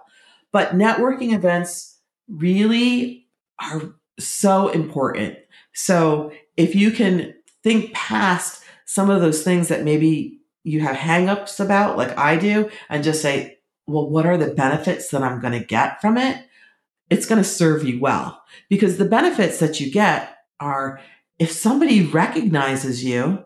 But 0.51 0.71
networking 0.71 1.33
events 1.33 1.99
really 2.27 3.27
are 3.59 3.93
so 4.19 4.69
important. 4.69 5.37
So 5.73 6.31
if 6.57 6.75
you 6.75 6.91
can 6.91 7.33
think 7.63 7.93
past 7.93 8.63
some 8.85 9.09
of 9.09 9.21
those 9.21 9.43
things 9.43 9.67
that 9.69 9.83
maybe 9.83 10.39
you 10.63 10.81
have 10.81 10.95
hangups 10.95 11.59
about, 11.59 11.97
like 11.97 12.17
I 12.17 12.35
do, 12.35 12.69
and 12.89 13.03
just 13.03 13.21
say, 13.21 13.59
well, 13.87 14.09
what 14.09 14.25
are 14.25 14.37
the 14.37 14.53
benefits 14.53 15.09
that 15.09 15.23
I'm 15.23 15.39
going 15.39 15.57
to 15.59 15.65
get 15.65 16.01
from 16.01 16.17
it? 16.17 16.45
It's 17.09 17.25
going 17.25 17.41
to 17.41 17.47
serve 17.47 17.83
you 17.83 17.99
well 17.99 18.41
because 18.69 18.97
the 18.97 19.05
benefits 19.05 19.59
that 19.59 19.79
you 19.79 19.91
get 19.91 20.37
are 20.59 21.01
if 21.39 21.51
somebody 21.51 22.05
recognizes 22.05 23.03
you 23.03 23.43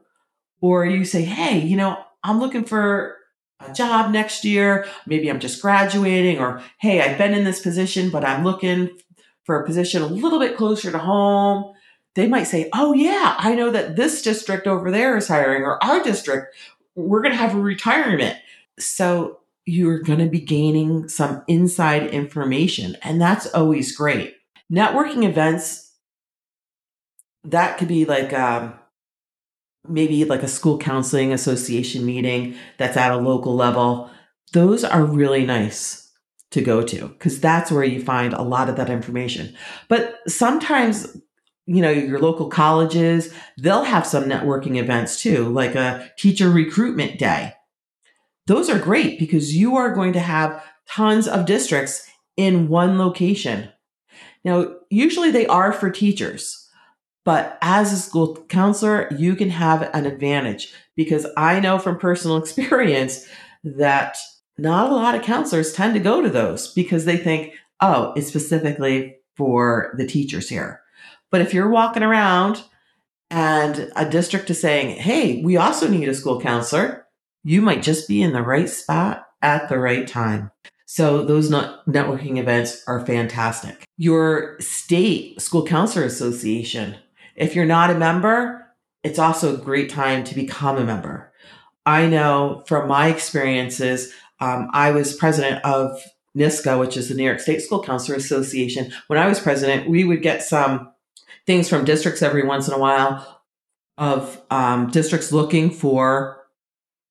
or 0.62 0.86
you 0.86 1.06
say, 1.06 1.24
hey, 1.24 1.60
you 1.60 1.78
know, 1.78 1.98
I'm 2.24 2.40
looking 2.40 2.66
for 2.66 3.18
a 3.60 3.74
job 3.74 4.12
next 4.12 4.44
year. 4.44 4.86
Maybe 5.06 5.30
I'm 5.30 5.40
just 5.40 5.62
graduating, 5.62 6.40
or 6.40 6.62
hey, 6.80 7.02
I've 7.02 7.18
been 7.18 7.34
in 7.34 7.44
this 7.44 7.62
position, 7.62 8.10
but 8.10 8.26
I'm 8.26 8.44
looking 8.44 8.90
for 9.44 9.60
a 9.60 9.66
position 9.66 10.02
a 10.02 10.08
little 10.08 10.40
bit 10.40 10.58
closer 10.58 10.92
to 10.92 10.98
home. 10.98 11.74
They 12.16 12.28
might 12.28 12.44
say, 12.44 12.70
Oh, 12.74 12.94
yeah, 12.94 13.36
I 13.38 13.56
know 13.56 13.72
that 13.72 13.96
this 13.96 14.22
district 14.22 14.68
over 14.68 14.92
there 14.92 15.18
is 15.18 15.28
hiring, 15.28 15.64
or 15.64 15.84
our 15.84 16.04
district, 16.04 16.56
we're 16.96 17.22
going 17.22 17.34
to 17.34 17.38
have 17.38 17.56
a 17.56 17.60
retirement. 17.60 18.38
So 18.80 19.40
you're 19.66 20.00
going 20.00 20.20
to 20.20 20.30
be 20.30 20.40
gaining 20.40 21.10
some 21.10 21.44
inside 21.48 22.08
information, 22.08 22.98
and 23.02 23.22
that's 23.22 23.48
always 23.48 23.96
great. 23.96 24.36
Networking 24.72 25.28
events, 25.28 25.94
that 27.44 27.78
could 27.78 27.88
be 27.88 28.06
like, 28.06 28.34
um, 28.34 28.74
maybe 29.88 30.26
like 30.26 30.44
a 30.44 30.48
school 30.48 30.78
counseling 30.78 31.34
association 31.34 32.06
meeting 32.06 32.56
that's 32.78 32.98
at 32.98 33.12
a 33.12 33.18
local 33.18 33.56
level, 33.56 34.10
those 34.54 34.84
are 34.84 35.04
really 35.04 35.46
nice 35.46 36.12
to 36.52 36.62
go 36.62 36.82
to 36.82 37.08
because 37.10 37.40
that's 37.40 37.72
where 37.72 37.84
you 37.84 38.02
find 38.02 38.34
a 38.34 38.42
lot 38.42 38.70
of 38.70 38.78
that 38.78 38.90
information. 38.90 39.54
But 39.90 40.16
sometimes, 40.28 41.18
you 41.66 41.82
know, 41.82 41.90
your 41.90 42.20
local 42.20 42.50
colleges, 42.50 43.34
they'll 43.58 43.84
have 43.84 44.08
some 44.08 44.26
networking 44.26 44.78
events 44.78 45.22
too, 45.22 45.50
like 45.50 45.76
a 45.76 46.10
teacher 46.18 46.50
recruitment 46.50 47.20
day. 47.20 47.54
Those 48.48 48.70
are 48.70 48.80
great 48.80 49.20
because 49.20 49.56
you 49.56 49.76
are 49.76 49.94
going 49.94 50.14
to 50.14 50.20
have 50.20 50.64
tons 50.88 51.28
of 51.28 51.46
districts 51.46 52.08
in 52.38 52.68
one 52.68 52.98
location. 52.98 53.70
Now, 54.44 54.76
usually 54.90 55.32
they 55.32 55.48
are 55.48 55.74
for 55.74 55.90
teachers 55.90 56.65
but 57.26 57.58
as 57.62 57.92
a 57.92 57.98
school 57.98 58.38
counselor, 58.48 59.12
you 59.12 59.36
can 59.36 59.50
have 59.50 59.90
an 59.94 60.06
advantage 60.06 60.74
because 60.96 61.28
I 61.36 61.60
know 61.60 61.80
from 61.80 62.00
personal 62.00 62.38
experience 62.42 63.26
that 63.64 64.18
not 64.58 64.90
a 64.90 64.96
lot 64.96 65.16
of 65.16 65.24
counselors 65.24 65.74
tend 65.74 65.96
to 65.96 66.00
go 66.00 66.22
to 66.22 66.30
those 66.30 66.72
because 66.74 67.04
they 67.04 67.18
think, 67.18 67.54
oh, 67.82 68.14
it's 68.16 68.28
specifically 68.28 69.18
for 69.36 69.94
the 69.98 70.08
teachers 70.08 70.48
here. 70.48 70.82
But 71.32 71.42
if 71.42 71.54
you're 71.54 71.70
walking 71.70 72.04
around 72.04 72.64
and 73.30 73.92
a 73.96 74.08
district 74.08 74.50
is 74.50 74.62
saying, 74.62 74.96
hey, 74.96 75.42
we 75.42 75.58
also 75.58 75.90
need 75.90 76.08
a 76.08 76.14
school 76.14 76.40
counselor, 76.40 77.08
you 77.44 77.62
might 77.62 77.84
just 77.84 78.08
be 78.08 78.22
in 78.22 78.32
the 78.32 78.42
right 78.42 78.70
spot 78.70 79.28
at 79.42 79.68
the 79.68 79.80
right 79.80 80.08
time. 80.08 80.52
So 80.86 81.24
those 81.24 81.50
networking 81.50 82.38
events 82.38 82.84
are 82.88 83.06
fantastic. 83.06 83.84
Your 83.98 84.58
state 84.60 85.42
school 85.42 85.66
counselor 85.66 86.06
association 86.06 86.96
if 87.36 87.56
you're 87.56 87.66
not 87.66 87.90
a 87.90 87.96
member, 87.96 88.66
it's 89.04 89.20
also 89.20 89.54
a 89.54 89.58
great 89.58 89.90
time 89.90 90.24
to 90.24 90.36
become 90.36 90.78
a 90.78 90.84
member. 90.84 91.32
I 91.86 92.08
know 92.08 92.64
from 92.68 92.88
my 92.88 93.10
experiences, 93.10 94.12
um, 94.40 94.70
I 94.74 94.92
was 94.92 95.16
president 95.16 95.64
of 95.64 96.02
NYSCA, 96.36 96.80
which 96.80 96.98
is 96.98 97.10
the 97.10 97.16
New 97.16 97.24
York 97.24 97.40
State 97.40 97.62
School 97.62 97.84
Counselor 97.84 98.18
Association. 98.18 98.92
When 99.08 99.20
I 99.20 99.28
was 99.28 99.40
president, 99.40 99.90
we 99.90 100.04
would 100.04 100.22
get 100.22 100.44
some 100.44 100.92
things 101.46 101.70
from 101.70 101.86
districts 101.86 102.22
every 102.22 102.46
once 102.46 102.68
in 102.68 102.74
a 102.74 102.80
while 102.80 103.42
of 103.98 104.42
um, 104.50 104.90
districts 104.90 105.32
looking 105.32 105.70
for 105.70 106.46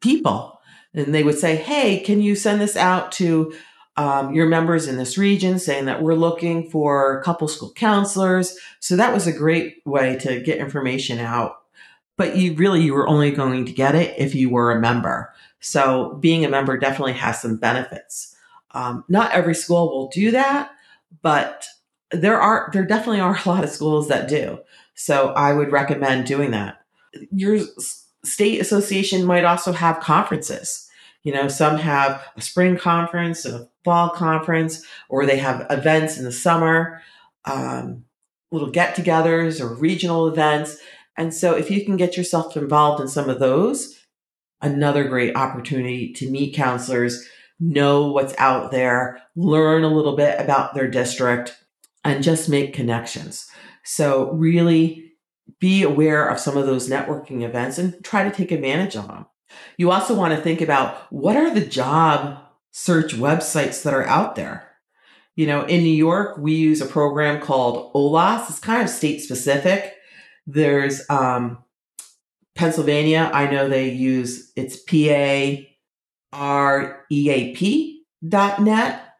people. 0.02 0.60
And 0.92 1.14
they 1.14 1.22
would 1.22 1.38
say, 1.38 1.56
Hey, 1.56 2.00
can 2.00 2.20
you 2.20 2.36
send 2.36 2.60
this 2.60 2.76
out 2.76 3.12
to 3.12 3.54
um, 3.96 4.34
your 4.34 4.48
members 4.48 4.88
in 4.88 4.96
this 4.96 5.16
region 5.16 5.58
saying 5.58 5.84
that 5.84 6.02
we're 6.02 6.14
looking 6.14 6.68
for 6.68 7.22
couple 7.22 7.46
school 7.46 7.72
counselors. 7.72 8.56
So 8.80 8.96
that 8.96 9.12
was 9.12 9.26
a 9.26 9.32
great 9.32 9.82
way 9.84 10.16
to 10.18 10.40
get 10.40 10.58
information 10.58 11.18
out. 11.18 11.62
But 12.16 12.36
you 12.36 12.54
really, 12.54 12.82
you 12.82 12.94
were 12.94 13.08
only 13.08 13.30
going 13.30 13.64
to 13.66 13.72
get 13.72 13.94
it 13.94 14.14
if 14.18 14.34
you 14.34 14.50
were 14.50 14.72
a 14.72 14.80
member. 14.80 15.32
So 15.60 16.14
being 16.20 16.44
a 16.44 16.48
member 16.48 16.76
definitely 16.76 17.14
has 17.14 17.40
some 17.40 17.56
benefits. 17.56 18.34
Um, 18.72 19.04
not 19.08 19.32
every 19.32 19.54
school 19.54 19.88
will 19.88 20.08
do 20.08 20.32
that, 20.32 20.72
but 21.22 21.66
there 22.10 22.40
are, 22.40 22.70
there 22.72 22.84
definitely 22.84 23.20
are 23.20 23.38
a 23.44 23.48
lot 23.48 23.64
of 23.64 23.70
schools 23.70 24.08
that 24.08 24.28
do. 24.28 24.58
So 24.94 25.28
I 25.28 25.52
would 25.52 25.72
recommend 25.72 26.26
doing 26.26 26.50
that. 26.50 26.80
Your 27.32 27.60
state 28.24 28.60
association 28.60 29.24
might 29.24 29.44
also 29.44 29.72
have 29.72 30.00
conferences. 30.00 30.88
You 31.24 31.32
know, 31.32 31.48
some 31.48 31.76
have 31.78 32.22
a 32.36 32.40
spring 32.40 32.76
conference, 32.76 33.44
a 33.44 33.68
fall 33.84 34.10
conference, 34.10 34.84
or 35.08 35.26
they 35.26 35.38
have 35.38 35.66
events 35.70 36.18
in 36.18 36.24
the 36.24 36.32
summer, 36.32 37.02
um, 37.46 38.04
little 38.52 38.70
get 38.70 38.94
togethers 38.94 39.60
or 39.60 39.74
regional 39.74 40.28
events. 40.28 40.78
And 41.16 41.34
so 41.34 41.54
if 41.54 41.70
you 41.70 41.84
can 41.84 41.96
get 41.96 42.16
yourself 42.16 42.56
involved 42.56 43.00
in 43.00 43.08
some 43.08 43.28
of 43.28 43.40
those, 43.40 43.98
another 44.60 45.04
great 45.04 45.36
opportunity 45.36 46.12
to 46.14 46.30
meet 46.30 46.54
counselors, 46.54 47.26
know 47.60 48.10
what's 48.10 48.34
out 48.38 48.70
there, 48.70 49.20
learn 49.36 49.84
a 49.84 49.94
little 49.94 50.16
bit 50.16 50.40
about 50.40 50.74
their 50.74 50.88
district, 50.88 51.56
and 52.04 52.22
just 52.22 52.48
make 52.48 52.74
connections. 52.74 53.48
So 53.84 54.30
really 54.32 55.12
be 55.60 55.82
aware 55.82 56.26
of 56.26 56.40
some 56.40 56.56
of 56.56 56.66
those 56.66 56.88
networking 56.88 57.42
events 57.42 57.78
and 57.78 58.02
try 58.04 58.24
to 58.24 58.30
take 58.30 58.52
advantage 58.52 58.96
of 58.96 59.06
them. 59.08 59.26
You 59.76 59.90
also 59.90 60.14
want 60.14 60.34
to 60.34 60.40
think 60.40 60.60
about 60.60 61.12
what 61.12 61.36
are 61.36 61.52
the 61.52 61.64
job 61.64 62.38
search 62.70 63.14
websites 63.14 63.82
that 63.82 63.94
are 63.94 64.06
out 64.06 64.36
there. 64.36 64.70
You 65.36 65.46
know, 65.46 65.64
in 65.64 65.82
New 65.82 65.94
York, 65.94 66.38
we 66.38 66.54
use 66.54 66.80
a 66.80 66.86
program 66.86 67.40
called 67.40 67.92
OLAS. 67.94 68.48
It's 68.50 68.60
kind 68.60 68.82
of 68.82 68.88
state 68.88 69.20
specific. 69.20 69.94
There's 70.46 71.08
um, 71.10 71.58
Pennsylvania. 72.54 73.30
I 73.32 73.50
know 73.50 73.68
they 73.68 73.90
use 73.90 74.52
it's 74.54 74.80
P 74.82 75.10
A 75.10 75.76
R 76.32 77.04
E 77.10 77.30
A 77.30 77.54
P 77.54 78.04
dot 78.26 78.62
net. 78.62 79.14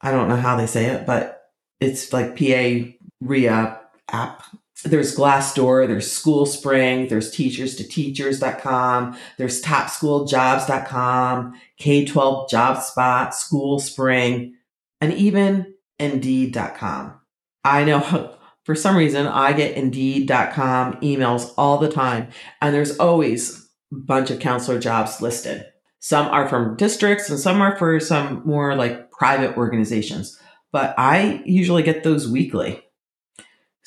I 0.00 0.10
don't 0.10 0.28
know 0.28 0.36
how 0.36 0.56
they 0.56 0.66
say 0.66 0.86
it, 0.86 1.06
but 1.06 1.50
it's 1.80 2.12
like 2.12 2.36
P 2.36 2.54
A 2.54 2.98
RIA 3.20 3.80
app. 4.08 4.42
There's 4.84 5.16
Glassdoor, 5.16 5.88
there's 5.88 6.10
School 6.10 6.44
Spring, 6.44 7.08
there's 7.08 7.30
teachers 7.30 7.76
to 7.76 7.84
teachers.com, 7.88 9.16
there's 9.38 9.62
topschooljobs.com, 9.62 11.60
K12 11.80 12.50
JobSpot, 12.50 13.32
School 13.32 13.78
Spring, 13.80 14.54
and 15.00 15.14
even 15.14 15.74
Indeed.com. 15.98 17.20
I 17.64 17.84
know 17.84 18.36
for 18.64 18.74
some 18.74 18.96
reason 18.96 19.26
I 19.26 19.54
get 19.54 19.76
Indeed.com 19.76 21.00
emails 21.00 21.54
all 21.56 21.78
the 21.78 21.90
time, 21.90 22.28
and 22.60 22.74
there's 22.74 22.98
always 22.98 23.68
a 23.92 23.96
bunch 23.96 24.30
of 24.30 24.40
counselor 24.40 24.78
jobs 24.78 25.22
listed. 25.22 25.64
Some 26.00 26.28
are 26.28 26.48
from 26.48 26.76
districts 26.76 27.30
and 27.30 27.38
some 27.40 27.60
are 27.62 27.76
for 27.78 27.98
some 27.98 28.42
more 28.44 28.76
like 28.76 29.10
private 29.10 29.56
organizations, 29.56 30.38
but 30.70 30.94
I 30.98 31.42
usually 31.44 31.82
get 31.82 32.04
those 32.04 32.28
weekly. 32.28 32.82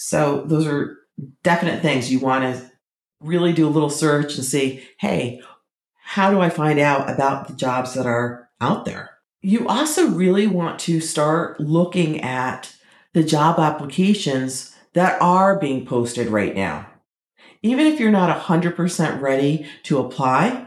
So 0.02 0.44
those 0.46 0.66
are 0.66 0.98
definite 1.44 1.82
things 1.82 2.10
you 2.10 2.20
want 2.20 2.44
to 2.44 2.72
really 3.20 3.52
do 3.52 3.68
a 3.68 3.70
little 3.70 3.90
search 3.90 4.36
and 4.36 4.46
see, 4.46 4.88
hey, 4.98 5.42
how 6.02 6.32
do 6.32 6.40
I 6.40 6.50
find 6.50 6.80
out 6.80 7.10
about 7.10 7.50
the 7.50 7.54
jobs 7.54 7.96
that 7.96 8.06
are 8.06 8.50
out 8.62 8.86
there? 8.86 9.18
You 9.42 9.68
also 9.68 10.08
really 10.08 10.48
want 10.48 10.80
to 10.80 11.02
start 11.02 11.60
looking 11.60 12.22
at 12.22 12.74
the 13.14 13.24
job 13.24 13.60
applications 13.60 14.74
that 14.94 15.22
are 15.22 15.60
being 15.60 15.86
posted 15.86 16.28
right 16.28 16.56
now. 16.56 16.88
Even 17.62 17.86
if 17.86 18.00
you're 18.00 18.10
not 18.10 18.42
100% 18.42 19.20
ready 19.20 19.68
to 19.84 20.00
apply, 20.00 20.66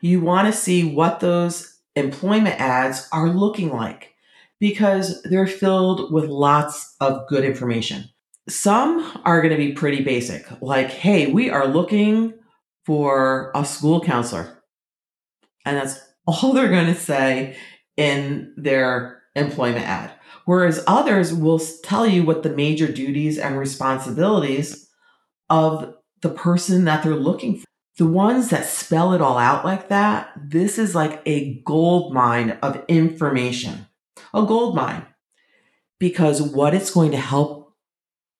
you 0.00 0.20
want 0.20 0.46
to 0.46 0.52
see 0.52 0.84
what 0.84 1.18
those 1.18 1.80
employment 1.96 2.60
ads 2.60 3.08
are 3.10 3.28
looking 3.28 3.70
like 3.70 4.14
because 4.60 5.20
they're 5.24 5.48
filled 5.48 6.12
with 6.12 6.26
lots 6.26 6.94
of 7.00 7.26
good 7.26 7.44
information. 7.44 8.08
Some 8.48 9.20
are 9.24 9.42
going 9.42 9.52
to 9.52 9.58
be 9.58 9.72
pretty 9.72 10.02
basic, 10.02 10.46
like, 10.62 10.90
hey, 10.90 11.26
we 11.26 11.50
are 11.50 11.66
looking 11.66 12.34
for 12.84 13.50
a 13.54 13.64
school 13.64 14.00
counselor. 14.00 14.62
And 15.64 15.76
that's 15.76 15.98
all 16.26 16.52
they're 16.52 16.70
going 16.70 16.86
to 16.86 17.00
say 17.00 17.56
in 17.96 18.54
their 18.56 19.22
employment 19.34 19.86
ad. 19.86 20.12
Whereas 20.44 20.82
others 20.86 21.34
will 21.34 21.58
tell 21.58 22.06
you 22.06 22.24
what 22.24 22.42
the 22.42 22.50
major 22.50 22.90
duties 22.90 23.36
and 23.36 23.58
responsibilities 23.58 24.88
of 25.50 25.94
the 26.22 26.28
person 26.30 26.84
that 26.84 27.02
they're 27.02 27.14
looking 27.14 27.58
for. 27.58 27.66
The 27.98 28.06
ones 28.06 28.50
that 28.50 28.66
spell 28.66 29.14
it 29.14 29.20
all 29.20 29.38
out 29.38 29.64
like 29.64 29.88
that, 29.88 30.30
this 30.36 30.78
is 30.78 30.94
like 30.94 31.22
a 31.26 31.60
gold 31.62 32.12
mine 32.12 32.58
of 32.62 32.84
information. 32.88 33.86
A 34.34 34.42
gold 34.42 34.76
mine. 34.76 35.06
Because 35.98 36.42
what 36.42 36.74
it's 36.74 36.90
going 36.90 37.10
to 37.12 37.16
help 37.16 37.65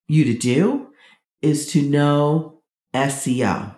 you 0.08 0.24
to 0.24 0.34
do 0.34 0.88
is 1.42 1.70
to 1.72 1.82
know 1.82 2.60
SEO. 2.94 3.74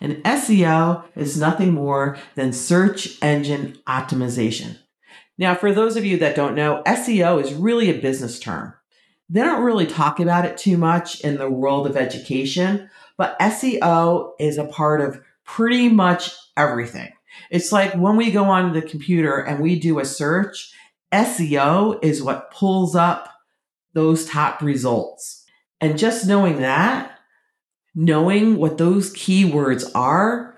And 0.00 0.16
SEO 0.24 1.04
is 1.16 1.38
nothing 1.38 1.72
more 1.72 2.18
than 2.34 2.52
search 2.52 3.18
engine 3.22 3.78
optimization. 3.86 4.78
Now, 5.38 5.54
for 5.54 5.72
those 5.72 5.96
of 5.96 6.04
you 6.04 6.18
that 6.18 6.36
don't 6.36 6.54
know, 6.54 6.82
SEO 6.86 7.42
is 7.42 7.54
really 7.54 7.88
a 7.88 8.00
business 8.00 8.38
term. 8.38 8.74
They 9.28 9.40
don't 9.40 9.62
really 9.62 9.86
talk 9.86 10.20
about 10.20 10.44
it 10.44 10.58
too 10.58 10.76
much 10.76 11.20
in 11.20 11.38
the 11.38 11.48
world 11.48 11.86
of 11.86 11.96
education, 11.96 12.90
but 13.16 13.38
SEO 13.38 14.32
is 14.38 14.58
a 14.58 14.66
part 14.66 15.00
of 15.00 15.20
pretty 15.44 15.88
much 15.88 16.32
everything. 16.56 17.10
It's 17.50 17.72
like 17.72 17.94
when 17.94 18.16
we 18.16 18.30
go 18.30 18.44
onto 18.44 18.78
the 18.78 18.86
computer 18.86 19.38
and 19.38 19.62
we 19.62 19.78
do 19.78 19.98
a 20.00 20.04
search, 20.04 20.72
SEO 21.12 21.98
is 22.02 22.22
what 22.22 22.50
pulls 22.50 22.94
up 22.94 23.31
those 23.94 24.26
top 24.26 24.62
results. 24.62 25.44
And 25.80 25.98
just 25.98 26.26
knowing 26.26 26.60
that, 26.60 27.18
knowing 27.94 28.56
what 28.56 28.78
those 28.78 29.12
keywords 29.12 29.90
are, 29.94 30.56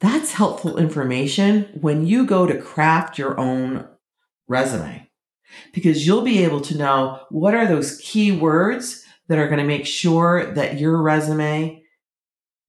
that's 0.00 0.32
helpful 0.32 0.78
information 0.78 1.78
when 1.80 2.06
you 2.06 2.26
go 2.26 2.46
to 2.46 2.60
craft 2.60 3.18
your 3.18 3.38
own 3.38 3.86
resume 4.48 5.08
because 5.72 6.06
you'll 6.06 6.22
be 6.22 6.42
able 6.42 6.60
to 6.62 6.76
know 6.76 7.20
what 7.30 7.54
are 7.54 7.66
those 7.66 7.98
key 7.98 8.32
words 8.32 9.04
that 9.28 9.38
are 9.38 9.46
going 9.46 9.60
to 9.60 9.64
make 9.64 9.86
sure 9.86 10.52
that 10.54 10.80
your 10.80 11.00
resume 11.00 11.82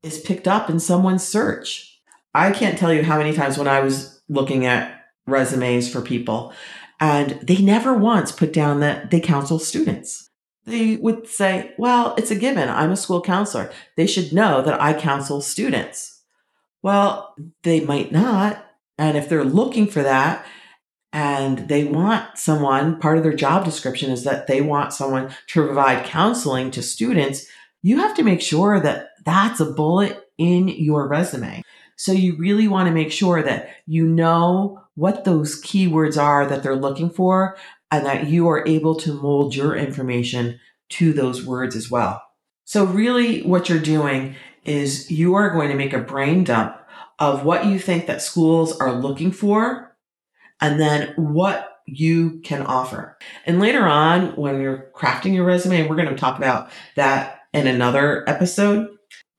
is 0.03 0.19
picked 0.19 0.47
up 0.47 0.69
in 0.69 0.79
someone's 0.79 1.27
search. 1.27 1.99
I 2.33 2.51
can't 2.51 2.77
tell 2.77 2.93
you 2.93 3.03
how 3.03 3.17
many 3.17 3.33
times 3.33 3.57
when 3.57 3.67
I 3.67 3.81
was 3.81 4.21
looking 4.29 4.65
at 4.65 5.05
resumes 5.27 5.91
for 5.91 6.01
people 6.01 6.53
and 7.01 7.31
they 7.41 7.57
never 7.57 7.93
once 7.93 8.31
put 8.31 8.53
down 8.53 8.79
that 8.79 9.09
they 9.09 9.19
counsel 9.19 9.59
students. 9.59 10.29
They 10.65 10.97
would 10.97 11.27
say, 11.27 11.73
well, 11.79 12.13
it's 12.15 12.29
a 12.29 12.35
given. 12.35 12.69
I'm 12.69 12.91
a 12.91 12.95
school 12.95 13.21
counselor. 13.21 13.71
They 13.97 14.05
should 14.05 14.31
know 14.31 14.61
that 14.61 14.79
I 14.79 14.93
counsel 14.93 15.41
students. 15.41 16.21
Well, 16.83 17.33
they 17.63 17.79
might 17.79 18.11
not. 18.11 18.63
And 18.99 19.17
if 19.17 19.27
they're 19.27 19.43
looking 19.43 19.87
for 19.87 20.03
that, 20.03 20.45
and 21.13 21.67
they 21.67 21.83
want 21.83 22.37
someone, 22.37 22.99
part 22.99 23.17
of 23.17 23.23
their 23.23 23.33
job 23.33 23.65
description 23.65 24.11
is 24.11 24.23
that 24.23 24.47
they 24.47 24.61
want 24.61 24.93
someone 24.93 25.33
to 25.47 25.65
provide 25.65 26.05
counseling 26.05 26.71
to 26.71 26.83
students. 26.83 27.47
You 27.81 27.97
have 27.97 28.15
to 28.15 28.23
make 28.23 28.41
sure 28.41 28.79
that 28.79 29.09
that's 29.25 29.59
a 29.59 29.65
bullet 29.65 30.23
in 30.37 30.67
your 30.67 31.07
resume. 31.07 31.63
So 31.97 32.11
you 32.11 32.37
really 32.37 32.67
want 32.67 32.87
to 32.87 32.93
make 32.93 33.11
sure 33.11 33.43
that 33.43 33.69
you 33.87 34.07
know 34.07 34.80
what 35.01 35.23
those 35.23 35.59
keywords 35.63 36.15
are 36.15 36.45
that 36.45 36.61
they're 36.61 36.75
looking 36.75 37.09
for 37.09 37.57
and 37.89 38.05
that 38.05 38.27
you 38.27 38.47
are 38.47 38.63
able 38.67 38.93
to 38.93 39.19
mold 39.19 39.55
your 39.55 39.75
information 39.75 40.59
to 40.89 41.11
those 41.11 41.43
words 41.43 41.75
as 41.75 41.89
well. 41.89 42.21
So 42.65 42.85
really 42.85 43.41
what 43.41 43.67
you're 43.67 43.79
doing 43.79 44.35
is 44.63 45.09
you 45.09 45.33
are 45.33 45.49
going 45.49 45.69
to 45.69 45.75
make 45.75 45.93
a 45.93 45.97
brain 45.97 46.43
dump 46.43 46.77
of 47.17 47.43
what 47.43 47.65
you 47.65 47.79
think 47.79 48.05
that 48.05 48.21
schools 48.21 48.79
are 48.79 48.93
looking 48.93 49.31
for 49.31 49.97
and 50.61 50.79
then 50.79 51.15
what 51.15 51.79
you 51.87 52.39
can 52.43 52.61
offer. 52.61 53.17
And 53.47 53.59
later 53.59 53.87
on, 53.87 54.35
when 54.35 54.61
you're 54.61 54.91
crafting 54.95 55.33
your 55.33 55.45
resume, 55.45 55.87
we're 55.87 55.95
going 55.95 56.09
to 56.09 56.15
talk 56.15 56.37
about 56.37 56.69
that 56.95 57.39
in 57.53 57.65
another 57.65 58.23
episode. 58.29 58.87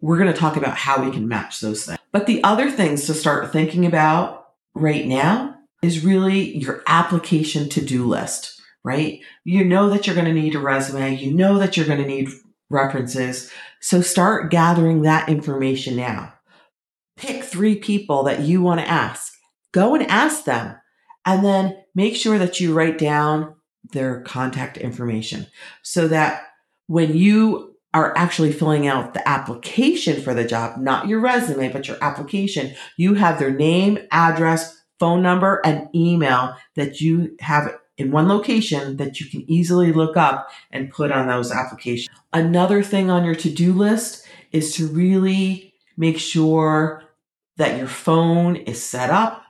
We're 0.01 0.19
going 0.19 0.33
to 0.33 0.39
talk 0.39 0.57
about 0.57 0.77
how 0.77 1.05
we 1.05 1.13
can 1.13 1.29
match 1.29 1.61
those 1.61 1.87
things. 1.87 2.01
But 2.11 2.27
the 2.27 2.43
other 2.43 2.69
things 2.69 3.07
to 3.07 3.15
start 3.15 3.53
thinking 3.53 3.87
about 3.87 4.42
right 4.75 5.07
now 5.07 5.57
is 5.83 6.05
really 6.05 6.57
your 6.57 6.83
application 6.87 7.69
to 7.71 7.85
do 7.85 8.07
list, 8.07 8.61
right? 8.85 9.21
You 9.45 9.65
know 9.65 9.91
that 9.91 10.07
you're 10.07 10.17
going 10.17 10.27
to 10.27 10.33
need 10.33 10.55
a 10.55 10.61
resume. 10.61 11.17
You 11.17 11.33
know 11.33 11.59
that 11.59 11.77
you're 11.77 11.87
going 11.87 12.03
to 12.03 12.07
need 12.07 12.29
references. 12.71 13.51
So 13.81 14.01
start 14.01 14.51
gathering 14.51 15.03
that 15.03 15.29
information 15.29 15.97
now. 15.97 16.35
Pick 17.17 17.45
three 17.45 17.77
people 17.77 18.23
that 18.25 18.41
you 18.41 18.63
want 18.63 18.81
to 18.81 18.89
ask. 18.89 19.33
Go 19.73 19.95
and 19.95 20.07
ask 20.09 20.45
them 20.45 20.77
and 21.25 21.45
then 21.45 21.77
make 21.95 22.17
sure 22.17 22.39
that 22.39 22.61
you 22.61 22.75
write 22.75 22.99
down 22.99 23.55
their 23.93 24.21
contact 24.23 24.77
information 24.77 25.47
so 25.83 26.09
that 26.09 26.43
when 26.87 27.17
you 27.17 27.72
are 27.95 28.17
actually 28.17 28.53
filling 28.53 28.87
out 28.87 29.15
the 29.15 29.29
application 29.29 30.23
for 30.23 30.35
the 30.35 30.45
job, 30.45 30.79
not 30.79 31.09
your 31.09 31.21
resume, 31.21 31.73
but 31.73 31.89
your 31.89 31.99
application, 32.01 32.75
you 32.97 33.15
have 33.15 33.39
their 33.39 33.51
name, 33.51 33.99
address, 34.11 34.83
phone 34.99 35.23
number, 35.23 35.61
and 35.65 35.89
email 35.95 36.57
that 36.75 37.01
you 37.01 37.37
have 37.41 37.75
in 37.99 38.11
one 38.11 38.29
location 38.29 38.97
that 38.97 39.21
you 39.21 39.29
can 39.29 39.49
easily 39.51 39.93
look 39.93 40.17
up 40.17 40.49
and 40.71 40.91
put 40.91 41.13
on 41.13 41.29
those 41.29 41.53
applications. 41.53 42.17
Another 42.33 42.83
thing 42.83 43.11
on 43.11 43.25
your 43.25 43.35
to 43.35 43.51
do 43.51 43.75
list 43.75 44.27
is 44.53 44.75
to 44.77 44.87
really 44.87 45.75
make 45.97 46.19
sure 46.19 47.03
that 47.59 47.77
your 47.77 47.87
phone 47.87 48.57
is 48.57 48.83
set 48.83 49.11
up 49.11 49.43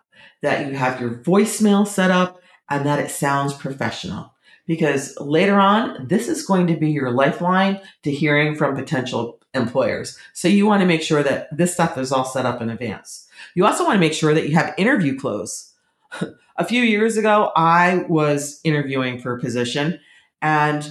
that 0.42 0.66
you 0.66 0.74
have 0.74 1.00
your 1.00 1.14
voicemail 1.18 1.86
set 1.86 2.10
up 2.10 2.40
and 2.68 2.84
that 2.84 2.98
it 2.98 3.10
sounds 3.10 3.54
professional. 3.54 4.34
Because 4.66 5.16
later 5.20 5.58
on, 5.58 6.06
this 6.06 6.28
is 6.28 6.46
going 6.46 6.66
to 6.68 6.76
be 6.76 6.90
your 6.90 7.10
lifeline 7.10 7.80
to 8.04 8.12
hearing 8.12 8.54
from 8.54 8.76
potential 8.76 9.40
employers. 9.54 10.18
So 10.32 10.48
you 10.48 10.66
want 10.66 10.80
to 10.80 10.86
make 10.86 11.02
sure 11.02 11.22
that 11.22 11.54
this 11.56 11.74
stuff 11.74 11.98
is 11.98 12.12
all 12.12 12.24
set 12.24 12.46
up 12.46 12.62
in 12.62 12.70
advance. 12.70 13.28
You 13.54 13.66
also 13.66 13.84
want 13.84 13.96
to 13.96 14.00
make 14.00 14.14
sure 14.14 14.34
that 14.34 14.48
you 14.48 14.54
have 14.54 14.74
interview 14.78 15.18
clothes. 15.18 15.72
a 16.56 16.64
few 16.64 16.82
years 16.82 17.16
ago, 17.16 17.50
I 17.56 18.04
was 18.08 18.60
interviewing 18.64 19.20
for 19.20 19.36
a 19.36 19.40
position 19.40 20.00
and 20.40 20.90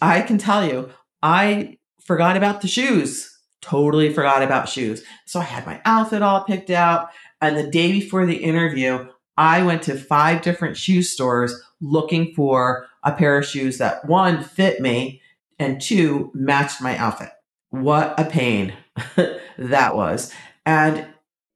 I 0.00 0.22
can 0.22 0.38
tell 0.38 0.66
you, 0.66 0.90
I 1.22 1.78
forgot 2.00 2.36
about 2.36 2.60
the 2.60 2.68
shoes. 2.68 3.36
Totally 3.60 4.12
forgot 4.12 4.42
about 4.42 4.68
shoes. 4.68 5.02
So 5.26 5.40
I 5.40 5.44
had 5.44 5.66
my 5.66 5.80
outfit 5.84 6.22
all 6.22 6.44
picked 6.44 6.70
out 6.70 7.10
and 7.40 7.56
the 7.56 7.70
day 7.70 7.92
before 7.92 8.26
the 8.26 8.36
interview, 8.36 9.08
I 9.38 9.62
went 9.62 9.82
to 9.84 9.96
five 9.96 10.42
different 10.42 10.76
shoe 10.76 11.02
stores 11.02 11.62
looking 11.80 12.34
for 12.34 12.86
a 13.04 13.12
pair 13.12 13.38
of 13.38 13.46
shoes 13.46 13.78
that 13.78 14.04
one 14.04 14.42
fit 14.42 14.80
me 14.80 15.22
and 15.60 15.80
two 15.80 16.30
matched 16.34 16.82
my 16.82 16.96
outfit. 16.96 17.30
What 17.70 18.18
a 18.18 18.24
pain 18.24 18.74
that 19.58 19.94
was. 19.94 20.32
And 20.66 21.06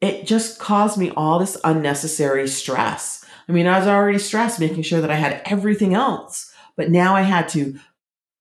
it 0.00 0.26
just 0.26 0.60
caused 0.60 0.96
me 0.96 1.10
all 1.16 1.38
this 1.38 1.60
unnecessary 1.64 2.46
stress. 2.48 3.24
I 3.48 3.52
mean, 3.52 3.66
I 3.66 3.78
was 3.78 3.88
already 3.88 4.18
stressed 4.18 4.60
making 4.60 4.82
sure 4.82 5.00
that 5.00 5.10
I 5.10 5.16
had 5.16 5.42
everything 5.44 5.94
else, 5.94 6.52
but 6.76 6.90
now 6.90 7.16
I 7.16 7.22
had 7.22 7.48
to 7.50 7.78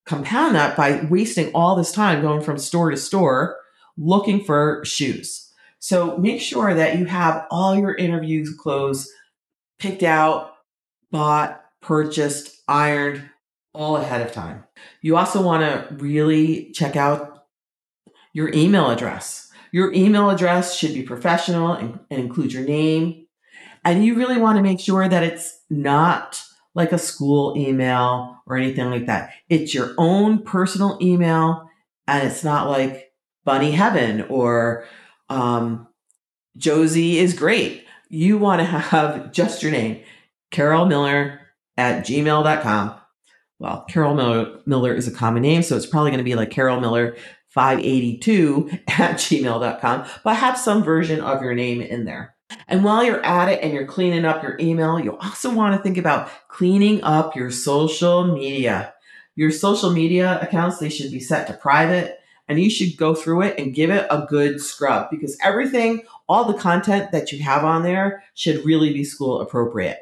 compound 0.05 0.55
that 0.55 0.77
by 0.77 1.05
wasting 1.09 1.51
all 1.53 1.75
this 1.75 1.91
time 1.91 2.21
going 2.21 2.41
from 2.41 2.57
store 2.57 2.91
to 2.91 2.97
store 2.97 3.57
looking 3.97 4.43
for 4.43 4.83
shoes. 4.85 5.51
So 5.79 6.17
make 6.17 6.41
sure 6.41 6.75
that 6.75 6.99
you 6.99 7.05
have 7.05 7.47
all 7.49 7.75
your 7.75 7.95
interview 7.95 8.45
clothes 8.55 9.11
picked 9.81 10.03
out, 10.03 10.53
bought, 11.09 11.59
purchased, 11.81 12.61
ironed 12.67 13.27
all 13.73 13.97
ahead 13.97 14.21
of 14.21 14.31
time. 14.31 14.63
You 15.01 15.17
also 15.17 15.41
want 15.41 15.63
to 15.63 15.95
really 15.95 16.71
check 16.71 16.95
out 16.95 17.45
your 18.31 18.53
email 18.53 18.91
address. 18.91 19.49
Your 19.71 19.91
email 19.93 20.29
address 20.29 20.77
should 20.77 20.93
be 20.93 21.01
professional 21.01 21.73
and, 21.73 21.99
and 22.11 22.19
include 22.21 22.53
your 22.53 22.63
name. 22.63 23.25
And 23.83 24.05
you 24.05 24.15
really 24.15 24.37
want 24.37 24.57
to 24.57 24.63
make 24.63 24.79
sure 24.79 25.09
that 25.09 25.23
it's 25.23 25.59
not 25.71 26.43
like 26.75 26.91
a 26.91 26.99
school 26.99 27.57
email 27.57 28.37
or 28.45 28.57
anything 28.57 28.91
like 28.91 29.07
that. 29.07 29.31
It's 29.49 29.73
your 29.73 29.95
own 29.97 30.43
personal 30.43 30.99
email 31.01 31.67
and 32.07 32.27
it's 32.27 32.43
not 32.43 32.69
like 32.69 33.11
Bunny 33.45 33.71
Heaven 33.71 34.21
or 34.29 34.85
um, 35.27 35.87
Josie 36.55 37.17
is 37.17 37.33
great. 37.33 37.85
You 38.13 38.37
want 38.37 38.59
to 38.59 38.65
have 38.65 39.31
just 39.31 39.63
your 39.63 39.71
name, 39.71 40.01
Carol 40.51 40.85
Miller 40.85 41.39
at 41.77 42.05
gmail.com. 42.05 42.95
Well, 43.57 43.85
Carol 43.89 44.61
Miller, 44.65 44.93
is 44.93 45.07
a 45.07 45.11
common 45.11 45.43
name, 45.43 45.63
so 45.63 45.77
it's 45.77 45.85
probably 45.85 46.11
going 46.11 46.17
to 46.17 46.25
be 46.25 46.35
like 46.35 46.49
Carol 46.49 46.81
Miller 46.81 47.15
582 47.47 48.69
at 48.89 49.15
gmail.com, 49.15 50.05
but 50.25 50.35
have 50.35 50.57
some 50.57 50.83
version 50.83 51.21
of 51.21 51.41
your 51.41 51.53
name 51.53 51.79
in 51.79 52.03
there. 52.03 52.35
And 52.67 52.83
while 52.83 53.01
you're 53.01 53.25
at 53.25 53.47
it 53.47 53.63
and 53.63 53.71
you're 53.71 53.87
cleaning 53.87 54.25
up 54.25 54.43
your 54.43 54.57
email, 54.59 54.99
you 54.99 55.17
also 55.17 55.53
want 55.53 55.77
to 55.77 55.81
think 55.81 55.97
about 55.97 56.29
cleaning 56.49 57.01
up 57.03 57.33
your 57.33 57.49
social 57.49 58.25
media. 58.25 58.93
Your 59.37 59.51
social 59.51 59.89
media 59.89 60.37
accounts, 60.41 60.79
they 60.79 60.89
should 60.89 61.13
be 61.13 61.21
set 61.21 61.47
to 61.47 61.53
private 61.53 62.19
and 62.51 62.59
you 62.59 62.69
should 62.69 62.97
go 62.97 63.15
through 63.15 63.43
it 63.43 63.57
and 63.57 63.73
give 63.73 63.89
it 63.89 64.05
a 64.11 64.25
good 64.27 64.59
scrub 64.59 65.09
because 65.09 65.37
everything, 65.41 66.01
all 66.27 66.43
the 66.43 66.59
content 66.59 67.09
that 67.13 67.31
you 67.31 67.41
have 67.41 67.63
on 67.63 67.81
there 67.81 68.25
should 68.33 68.65
really 68.65 68.91
be 68.91 69.05
school 69.05 69.39
appropriate. 69.39 69.99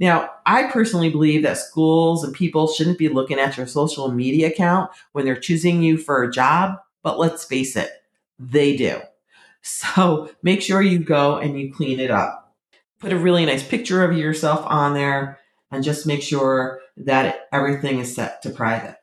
Now, 0.00 0.28
I 0.44 0.64
personally 0.64 1.08
believe 1.08 1.44
that 1.44 1.56
schools 1.56 2.24
and 2.24 2.34
people 2.34 2.66
shouldn't 2.66 2.98
be 2.98 3.08
looking 3.08 3.38
at 3.38 3.56
your 3.56 3.68
social 3.68 4.10
media 4.10 4.48
account 4.48 4.90
when 5.12 5.24
they're 5.24 5.36
choosing 5.36 5.84
you 5.84 5.96
for 5.96 6.24
a 6.24 6.32
job, 6.32 6.80
but 7.04 7.16
let's 7.16 7.44
face 7.44 7.76
it, 7.76 7.90
they 8.38 8.76
do. 8.76 9.00
So 9.66 10.28
make 10.42 10.60
sure 10.60 10.82
you 10.82 10.98
go 10.98 11.38
and 11.38 11.58
you 11.58 11.72
clean 11.72 11.98
it 11.98 12.10
up. 12.10 12.54
Put 12.98 13.14
a 13.14 13.16
really 13.16 13.46
nice 13.46 13.66
picture 13.66 14.04
of 14.04 14.14
yourself 14.14 14.62
on 14.66 14.92
there 14.92 15.38
and 15.70 15.82
just 15.82 16.06
make 16.06 16.22
sure 16.22 16.80
that 16.98 17.48
everything 17.50 17.98
is 17.98 18.14
set 18.14 18.42
to 18.42 18.50
private. 18.50 18.98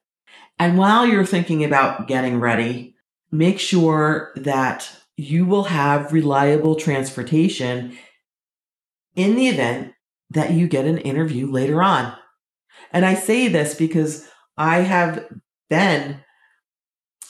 And 0.62 0.78
while 0.78 1.08
you're 1.08 1.26
thinking 1.26 1.64
about 1.64 2.08
getting 2.08 2.40
ready, 2.40 2.94
make 3.32 3.60
sure 3.60 4.32
that 4.36 4.92
you 5.18 5.44
will 5.44 5.64
have 5.64 6.14
reliable 6.14 6.76
transportation 6.76 7.98
in 9.16 9.36
the 9.36 9.48
event 9.48 9.94
that 10.30 10.52
you 10.52 10.68
get 10.68 10.86
an 10.86 11.00
interview 11.00 11.52
later 11.52 11.82
on. 11.82 12.16
And 12.94 13.08
I 13.08 13.16
say 13.16 13.48
this 13.48 13.74
because 13.74 14.30
I 14.56 14.82
have 14.82 15.26
been 15.68 16.24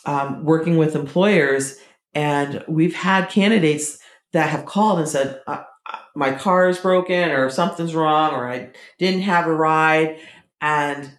um, 0.04 0.44
working 0.44 0.76
with 0.76 0.94
employers 0.94 1.78
and 2.14 2.62
we've 2.68 2.96
had 2.96 3.30
candidates 3.30 3.98
that 4.34 4.50
have 4.50 4.66
called 4.66 5.00
and 5.00 5.08
said, 5.08 5.40
uh, 5.48 5.64
uh, 5.90 5.98
my 6.18 6.34
car 6.34 6.68
is 6.68 6.80
broken 6.80 7.32
or 7.32 7.50
something's 7.50 7.96
wrong 7.96 8.34
or 8.34 8.50
I 8.52 8.72
didn't 9.00 9.22
have 9.22 9.48
a 9.48 9.56
ride. 9.56 10.20
And 10.60 11.18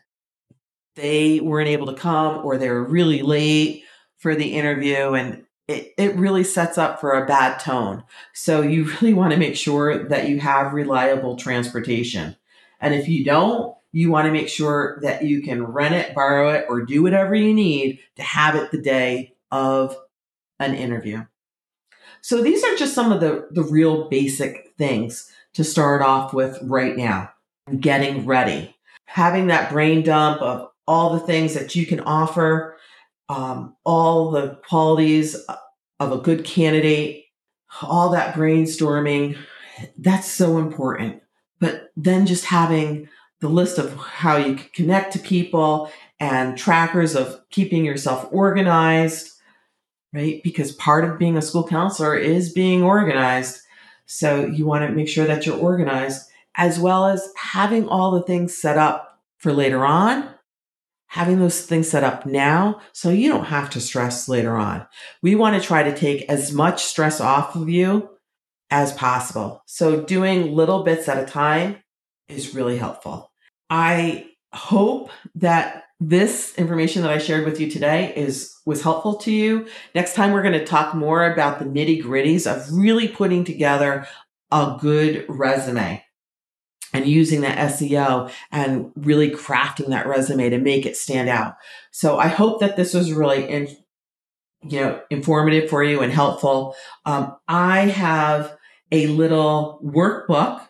they 0.94 1.40
weren't 1.40 1.68
able 1.68 1.86
to 1.86 1.94
come 1.94 2.44
or 2.44 2.58
they 2.58 2.68
were 2.68 2.84
really 2.84 3.22
late 3.22 3.84
for 4.18 4.34
the 4.34 4.54
interview. 4.54 5.14
And 5.14 5.44
it, 5.68 5.92
it 5.96 6.16
really 6.16 6.44
sets 6.44 6.78
up 6.78 7.00
for 7.00 7.12
a 7.12 7.26
bad 7.26 7.58
tone. 7.58 8.04
So 8.34 8.62
you 8.62 8.84
really 9.00 9.14
want 9.14 9.32
to 9.32 9.38
make 9.38 9.56
sure 9.56 10.08
that 10.08 10.28
you 10.28 10.40
have 10.40 10.72
reliable 10.72 11.36
transportation. 11.36 12.36
And 12.80 12.94
if 12.94 13.08
you 13.08 13.24
don't, 13.24 13.74
you 13.92 14.10
want 14.10 14.26
to 14.26 14.32
make 14.32 14.48
sure 14.48 14.98
that 15.02 15.24
you 15.24 15.42
can 15.42 15.64
rent 15.64 15.94
it, 15.94 16.14
borrow 16.14 16.50
it, 16.50 16.66
or 16.68 16.84
do 16.84 17.02
whatever 17.02 17.34
you 17.34 17.52
need 17.52 18.00
to 18.16 18.22
have 18.22 18.56
it 18.56 18.70
the 18.70 18.80
day 18.80 19.34
of 19.50 19.96
an 20.58 20.74
interview. 20.74 21.24
So 22.22 22.42
these 22.42 22.64
are 22.64 22.76
just 22.76 22.94
some 22.94 23.12
of 23.12 23.20
the, 23.20 23.48
the 23.50 23.62
real 23.62 24.08
basic 24.08 24.72
things 24.78 25.30
to 25.54 25.64
start 25.64 26.02
off 26.02 26.32
with 26.32 26.58
right 26.62 26.96
now. 26.96 27.30
Getting 27.78 28.26
ready, 28.26 28.74
having 29.04 29.48
that 29.48 29.70
brain 29.70 30.02
dump 30.02 30.40
of 30.40 30.71
all 30.86 31.12
the 31.12 31.20
things 31.20 31.54
that 31.54 31.74
you 31.74 31.86
can 31.86 32.00
offer, 32.00 32.76
um, 33.28 33.76
all 33.84 34.30
the 34.30 34.58
qualities 34.68 35.36
of 36.00 36.12
a 36.12 36.18
good 36.18 36.44
candidate, 36.44 37.24
all 37.82 38.10
that 38.10 38.34
brainstorming. 38.34 39.36
That's 39.96 40.30
so 40.30 40.58
important. 40.58 41.22
But 41.60 41.92
then 41.96 42.26
just 42.26 42.44
having 42.44 43.08
the 43.40 43.48
list 43.48 43.78
of 43.78 43.96
how 43.96 44.36
you 44.36 44.56
can 44.56 44.68
connect 44.74 45.12
to 45.14 45.18
people 45.18 45.90
and 46.20 46.56
trackers 46.56 47.16
of 47.16 47.40
keeping 47.50 47.84
yourself 47.84 48.28
organized 48.30 49.32
right? 50.12 50.42
Because 50.42 50.72
part 50.72 51.04
of 51.04 51.18
being 51.18 51.36
a 51.36 51.42
school 51.42 51.66
counselor 51.66 52.16
is 52.16 52.52
being 52.52 52.82
organized. 52.82 53.60
So 54.06 54.46
you 54.46 54.66
want 54.66 54.86
to 54.86 54.94
make 54.94 55.08
sure 55.08 55.26
that 55.26 55.46
you're 55.46 55.56
organized 55.56 56.28
as 56.54 56.78
well 56.78 57.06
as 57.06 57.30
having 57.36 57.88
all 57.88 58.10
the 58.10 58.22
things 58.22 58.56
set 58.56 58.76
up 58.76 59.20
for 59.38 59.52
later 59.52 59.86
on, 59.86 60.28
having 61.12 61.38
those 61.38 61.60
things 61.66 61.90
set 61.90 62.02
up 62.02 62.24
now 62.24 62.80
so 62.94 63.10
you 63.10 63.28
don't 63.28 63.44
have 63.44 63.68
to 63.68 63.78
stress 63.78 64.30
later 64.30 64.56
on. 64.56 64.86
We 65.20 65.34
want 65.34 65.60
to 65.60 65.66
try 65.66 65.82
to 65.82 65.94
take 65.94 66.22
as 66.30 66.54
much 66.54 66.84
stress 66.84 67.20
off 67.20 67.54
of 67.54 67.68
you 67.68 68.08
as 68.70 68.94
possible. 68.94 69.62
So 69.66 70.00
doing 70.00 70.54
little 70.54 70.84
bits 70.84 71.10
at 71.10 71.22
a 71.22 71.26
time 71.26 71.76
is 72.30 72.54
really 72.54 72.78
helpful. 72.78 73.30
I 73.68 74.30
hope 74.54 75.10
that 75.34 75.84
this 76.00 76.54
information 76.56 77.02
that 77.02 77.10
I 77.10 77.18
shared 77.18 77.44
with 77.44 77.60
you 77.60 77.70
today 77.70 78.14
is 78.16 78.56
was 78.64 78.80
helpful 78.80 79.16
to 79.16 79.30
you. 79.30 79.66
Next 79.94 80.14
time 80.14 80.32
we're 80.32 80.40
going 80.40 80.58
to 80.58 80.64
talk 80.64 80.94
more 80.94 81.30
about 81.30 81.58
the 81.58 81.66
nitty 81.66 82.02
gritties 82.02 82.50
of 82.50 82.72
really 82.72 83.06
putting 83.06 83.44
together 83.44 84.06
a 84.50 84.78
good 84.80 85.26
resume 85.28 86.01
and 86.92 87.06
using 87.06 87.40
that 87.42 87.58
SEO 87.70 88.30
and 88.50 88.92
really 88.96 89.30
crafting 89.30 89.88
that 89.88 90.06
resume 90.06 90.50
to 90.50 90.58
make 90.58 90.86
it 90.86 90.96
stand 90.96 91.28
out. 91.28 91.56
So 91.90 92.18
I 92.18 92.28
hope 92.28 92.60
that 92.60 92.76
this 92.76 92.94
was 92.94 93.12
really 93.12 93.48
in, 93.48 93.68
you 94.68 94.80
know 94.80 95.00
informative 95.10 95.68
for 95.68 95.82
you 95.82 96.00
and 96.00 96.12
helpful. 96.12 96.76
Um, 97.04 97.36
I 97.48 97.86
have 97.86 98.56
a 98.90 99.06
little 99.08 99.80
workbook 99.84 100.66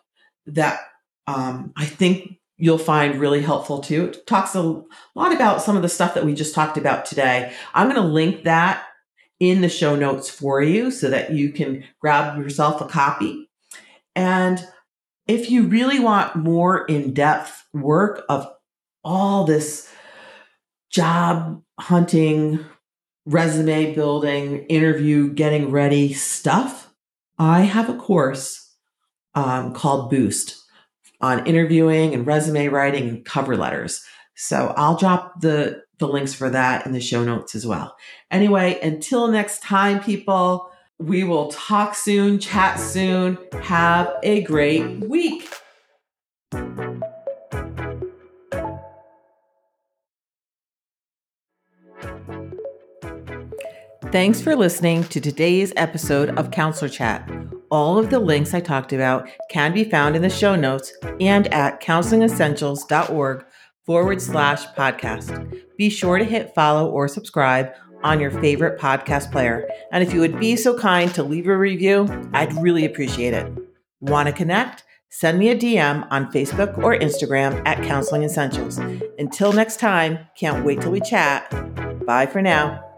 that 0.47 0.81
um, 1.27 1.73
I 1.77 1.85
think 1.85 2.39
you'll 2.57 2.79
find 2.79 3.21
really 3.21 3.43
helpful 3.43 3.81
too. 3.81 4.07
It 4.07 4.27
talks 4.27 4.55
a 4.55 4.83
lot 5.15 5.33
about 5.33 5.63
some 5.63 5.77
of 5.77 5.83
the 5.83 5.89
stuff 5.89 6.15
that 6.15 6.25
we 6.25 6.35
just 6.35 6.55
talked 6.55 6.77
about 6.77 7.05
today. 7.05 7.53
I'm 7.75 7.89
going 7.91 8.01
to 8.01 8.09
link 8.09 8.45
that 8.45 8.85
in 9.41 9.61
the 9.61 9.69
show 9.69 9.97
notes 9.97 10.31
for 10.31 10.63
you 10.63 10.93
so 10.93 11.11
that 11.11 11.33
you 11.33 11.51
can 11.51 11.83
grab 12.01 12.39
yourself 12.39 12.81
a 12.81 12.87
copy. 12.87 13.51
And 14.15 14.65
if 15.27 15.51
you 15.51 15.65
really 15.65 16.01
want 16.01 16.37
more 16.37 16.85
in 16.87 17.15
depth 17.15 17.65
work 17.73 18.25
of 18.29 18.49
all 19.05 19.45
this 19.45 19.93
job 20.91 21.63
hunting, 21.79 22.65
resume 23.25 23.95
building, 23.95 24.65
interview 24.67 25.33
getting 25.33 25.71
ready 25.71 26.13
stuff, 26.13 26.93
I 27.39 27.63
have 27.63 27.89
a 27.89 27.97
course 27.97 28.75
um, 29.35 29.73
called 29.73 30.11
Boost 30.11 30.59
on 31.21 31.47
interviewing 31.47 32.15
and 32.15 32.27
resume 32.27 32.69
writing 32.69 33.09
and 33.09 33.25
cover 33.25 33.57
letters. 33.57 34.05
So 34.35 34.75
I'll 34.77 34.97
drop 34.97 35.41
the, 35.41 35.83
the 35.99 36.09
links 36.09 36.35
for 36.35 36.51
that 36.51 36.85
in 36.85 36.93
the 36.93 37.01
show 37.01 37.25
notes 37.25 37.55
as 37.55 37.67
well. 37.67 37.97
Anyway, 38.31 38.79
until 38.83 39.29
next 39.29 39.63
time, 39.63 40.01
people, 40.01 40.71
we 41.07 41.25
will 41.25 41.49
talk 41.49 41.95
soon, 41.95 42.39
chat 42.39 42.79
soon. 42.79 43.39
Have 43.63 44.13
a 44.23 44.43
great 44.43 45.01
week. 45.01 45.49
Thanks 54.11 54.43
for 54.43 54.55
listening 54.55 55.05
to 55.05 55.21
today's 55.21 55.73
episode 55.77 56.37
of 56.39 56.51
Counselor 56.51 56.91
Chat. 56.91 57.31
All 57.71 57.99
of 57.99 58.11
the 58.11 58.19
links 58.19 58.53
I 58.53 58.61
talked 58.61 58.93
about 58.93 59.27
can 59.49 59.73
be 59.73 59.85
found 59.85 60.15
in 60.15 60.21
the 60.21 60.29
show 60.29 60.55
notes 60.55 60.93
and 61.19 61.53
at 61.53 61.81
counselingessentials.org 61.81 63.47
forward 63.87 64.21
slash 64.21 64.67
podcast. 64.75 65.59
Be 65.79 65.89
sure 65.89 66.19
to 66.19 66.25
hit 66.25 66.55
follow 66.55 66.91
or 66.91 67.09
subscribe 67.09 67.73
on 68.03 68.21
your 68.21 68.31
favorite 68.31 68.81
podcast 68.81 69.31
player. 69.33 69.69
And 69.91 70.03
if 70.03 70.13
you 70.13 70.21
would 70.21 70.39
be 70.39 70.57
so 70.57 70.79
kind 70.79 71.13
to 71.15 71.23
leave 71.23 71.47
a 71.47 71.57
review, 71.57 72.09
I'd 72.33 72.53
really 72.63 72.85
appreciate 72.85 73.35
it. 73.35 73.53
Want 74.01 74.29
to 74.29 74.33
connect? 74.33 74.85
Send 75.09 75.39
me 75.39 75.51
a 75.51 75.57
DM 75.57 76.07
on 76.11 76.33
Facebook 76.33 76.79
or 76.79 76.97
Instagram 76.97 77.63
at 77.67 77.83
Counseling 77.85 78.23
Essentials. 78.23 78.79
Until 79.19 79.53
next 79.53 79.79
time, 79.79 80.19
can't 80.39 80.65
wait 80.65 80.81
till 80.81 80.91
we 80.91 81.01
chat. 81.01 81.51
Bye 82.07 82.27
for 82.27 82.41
now. 82.41 82.92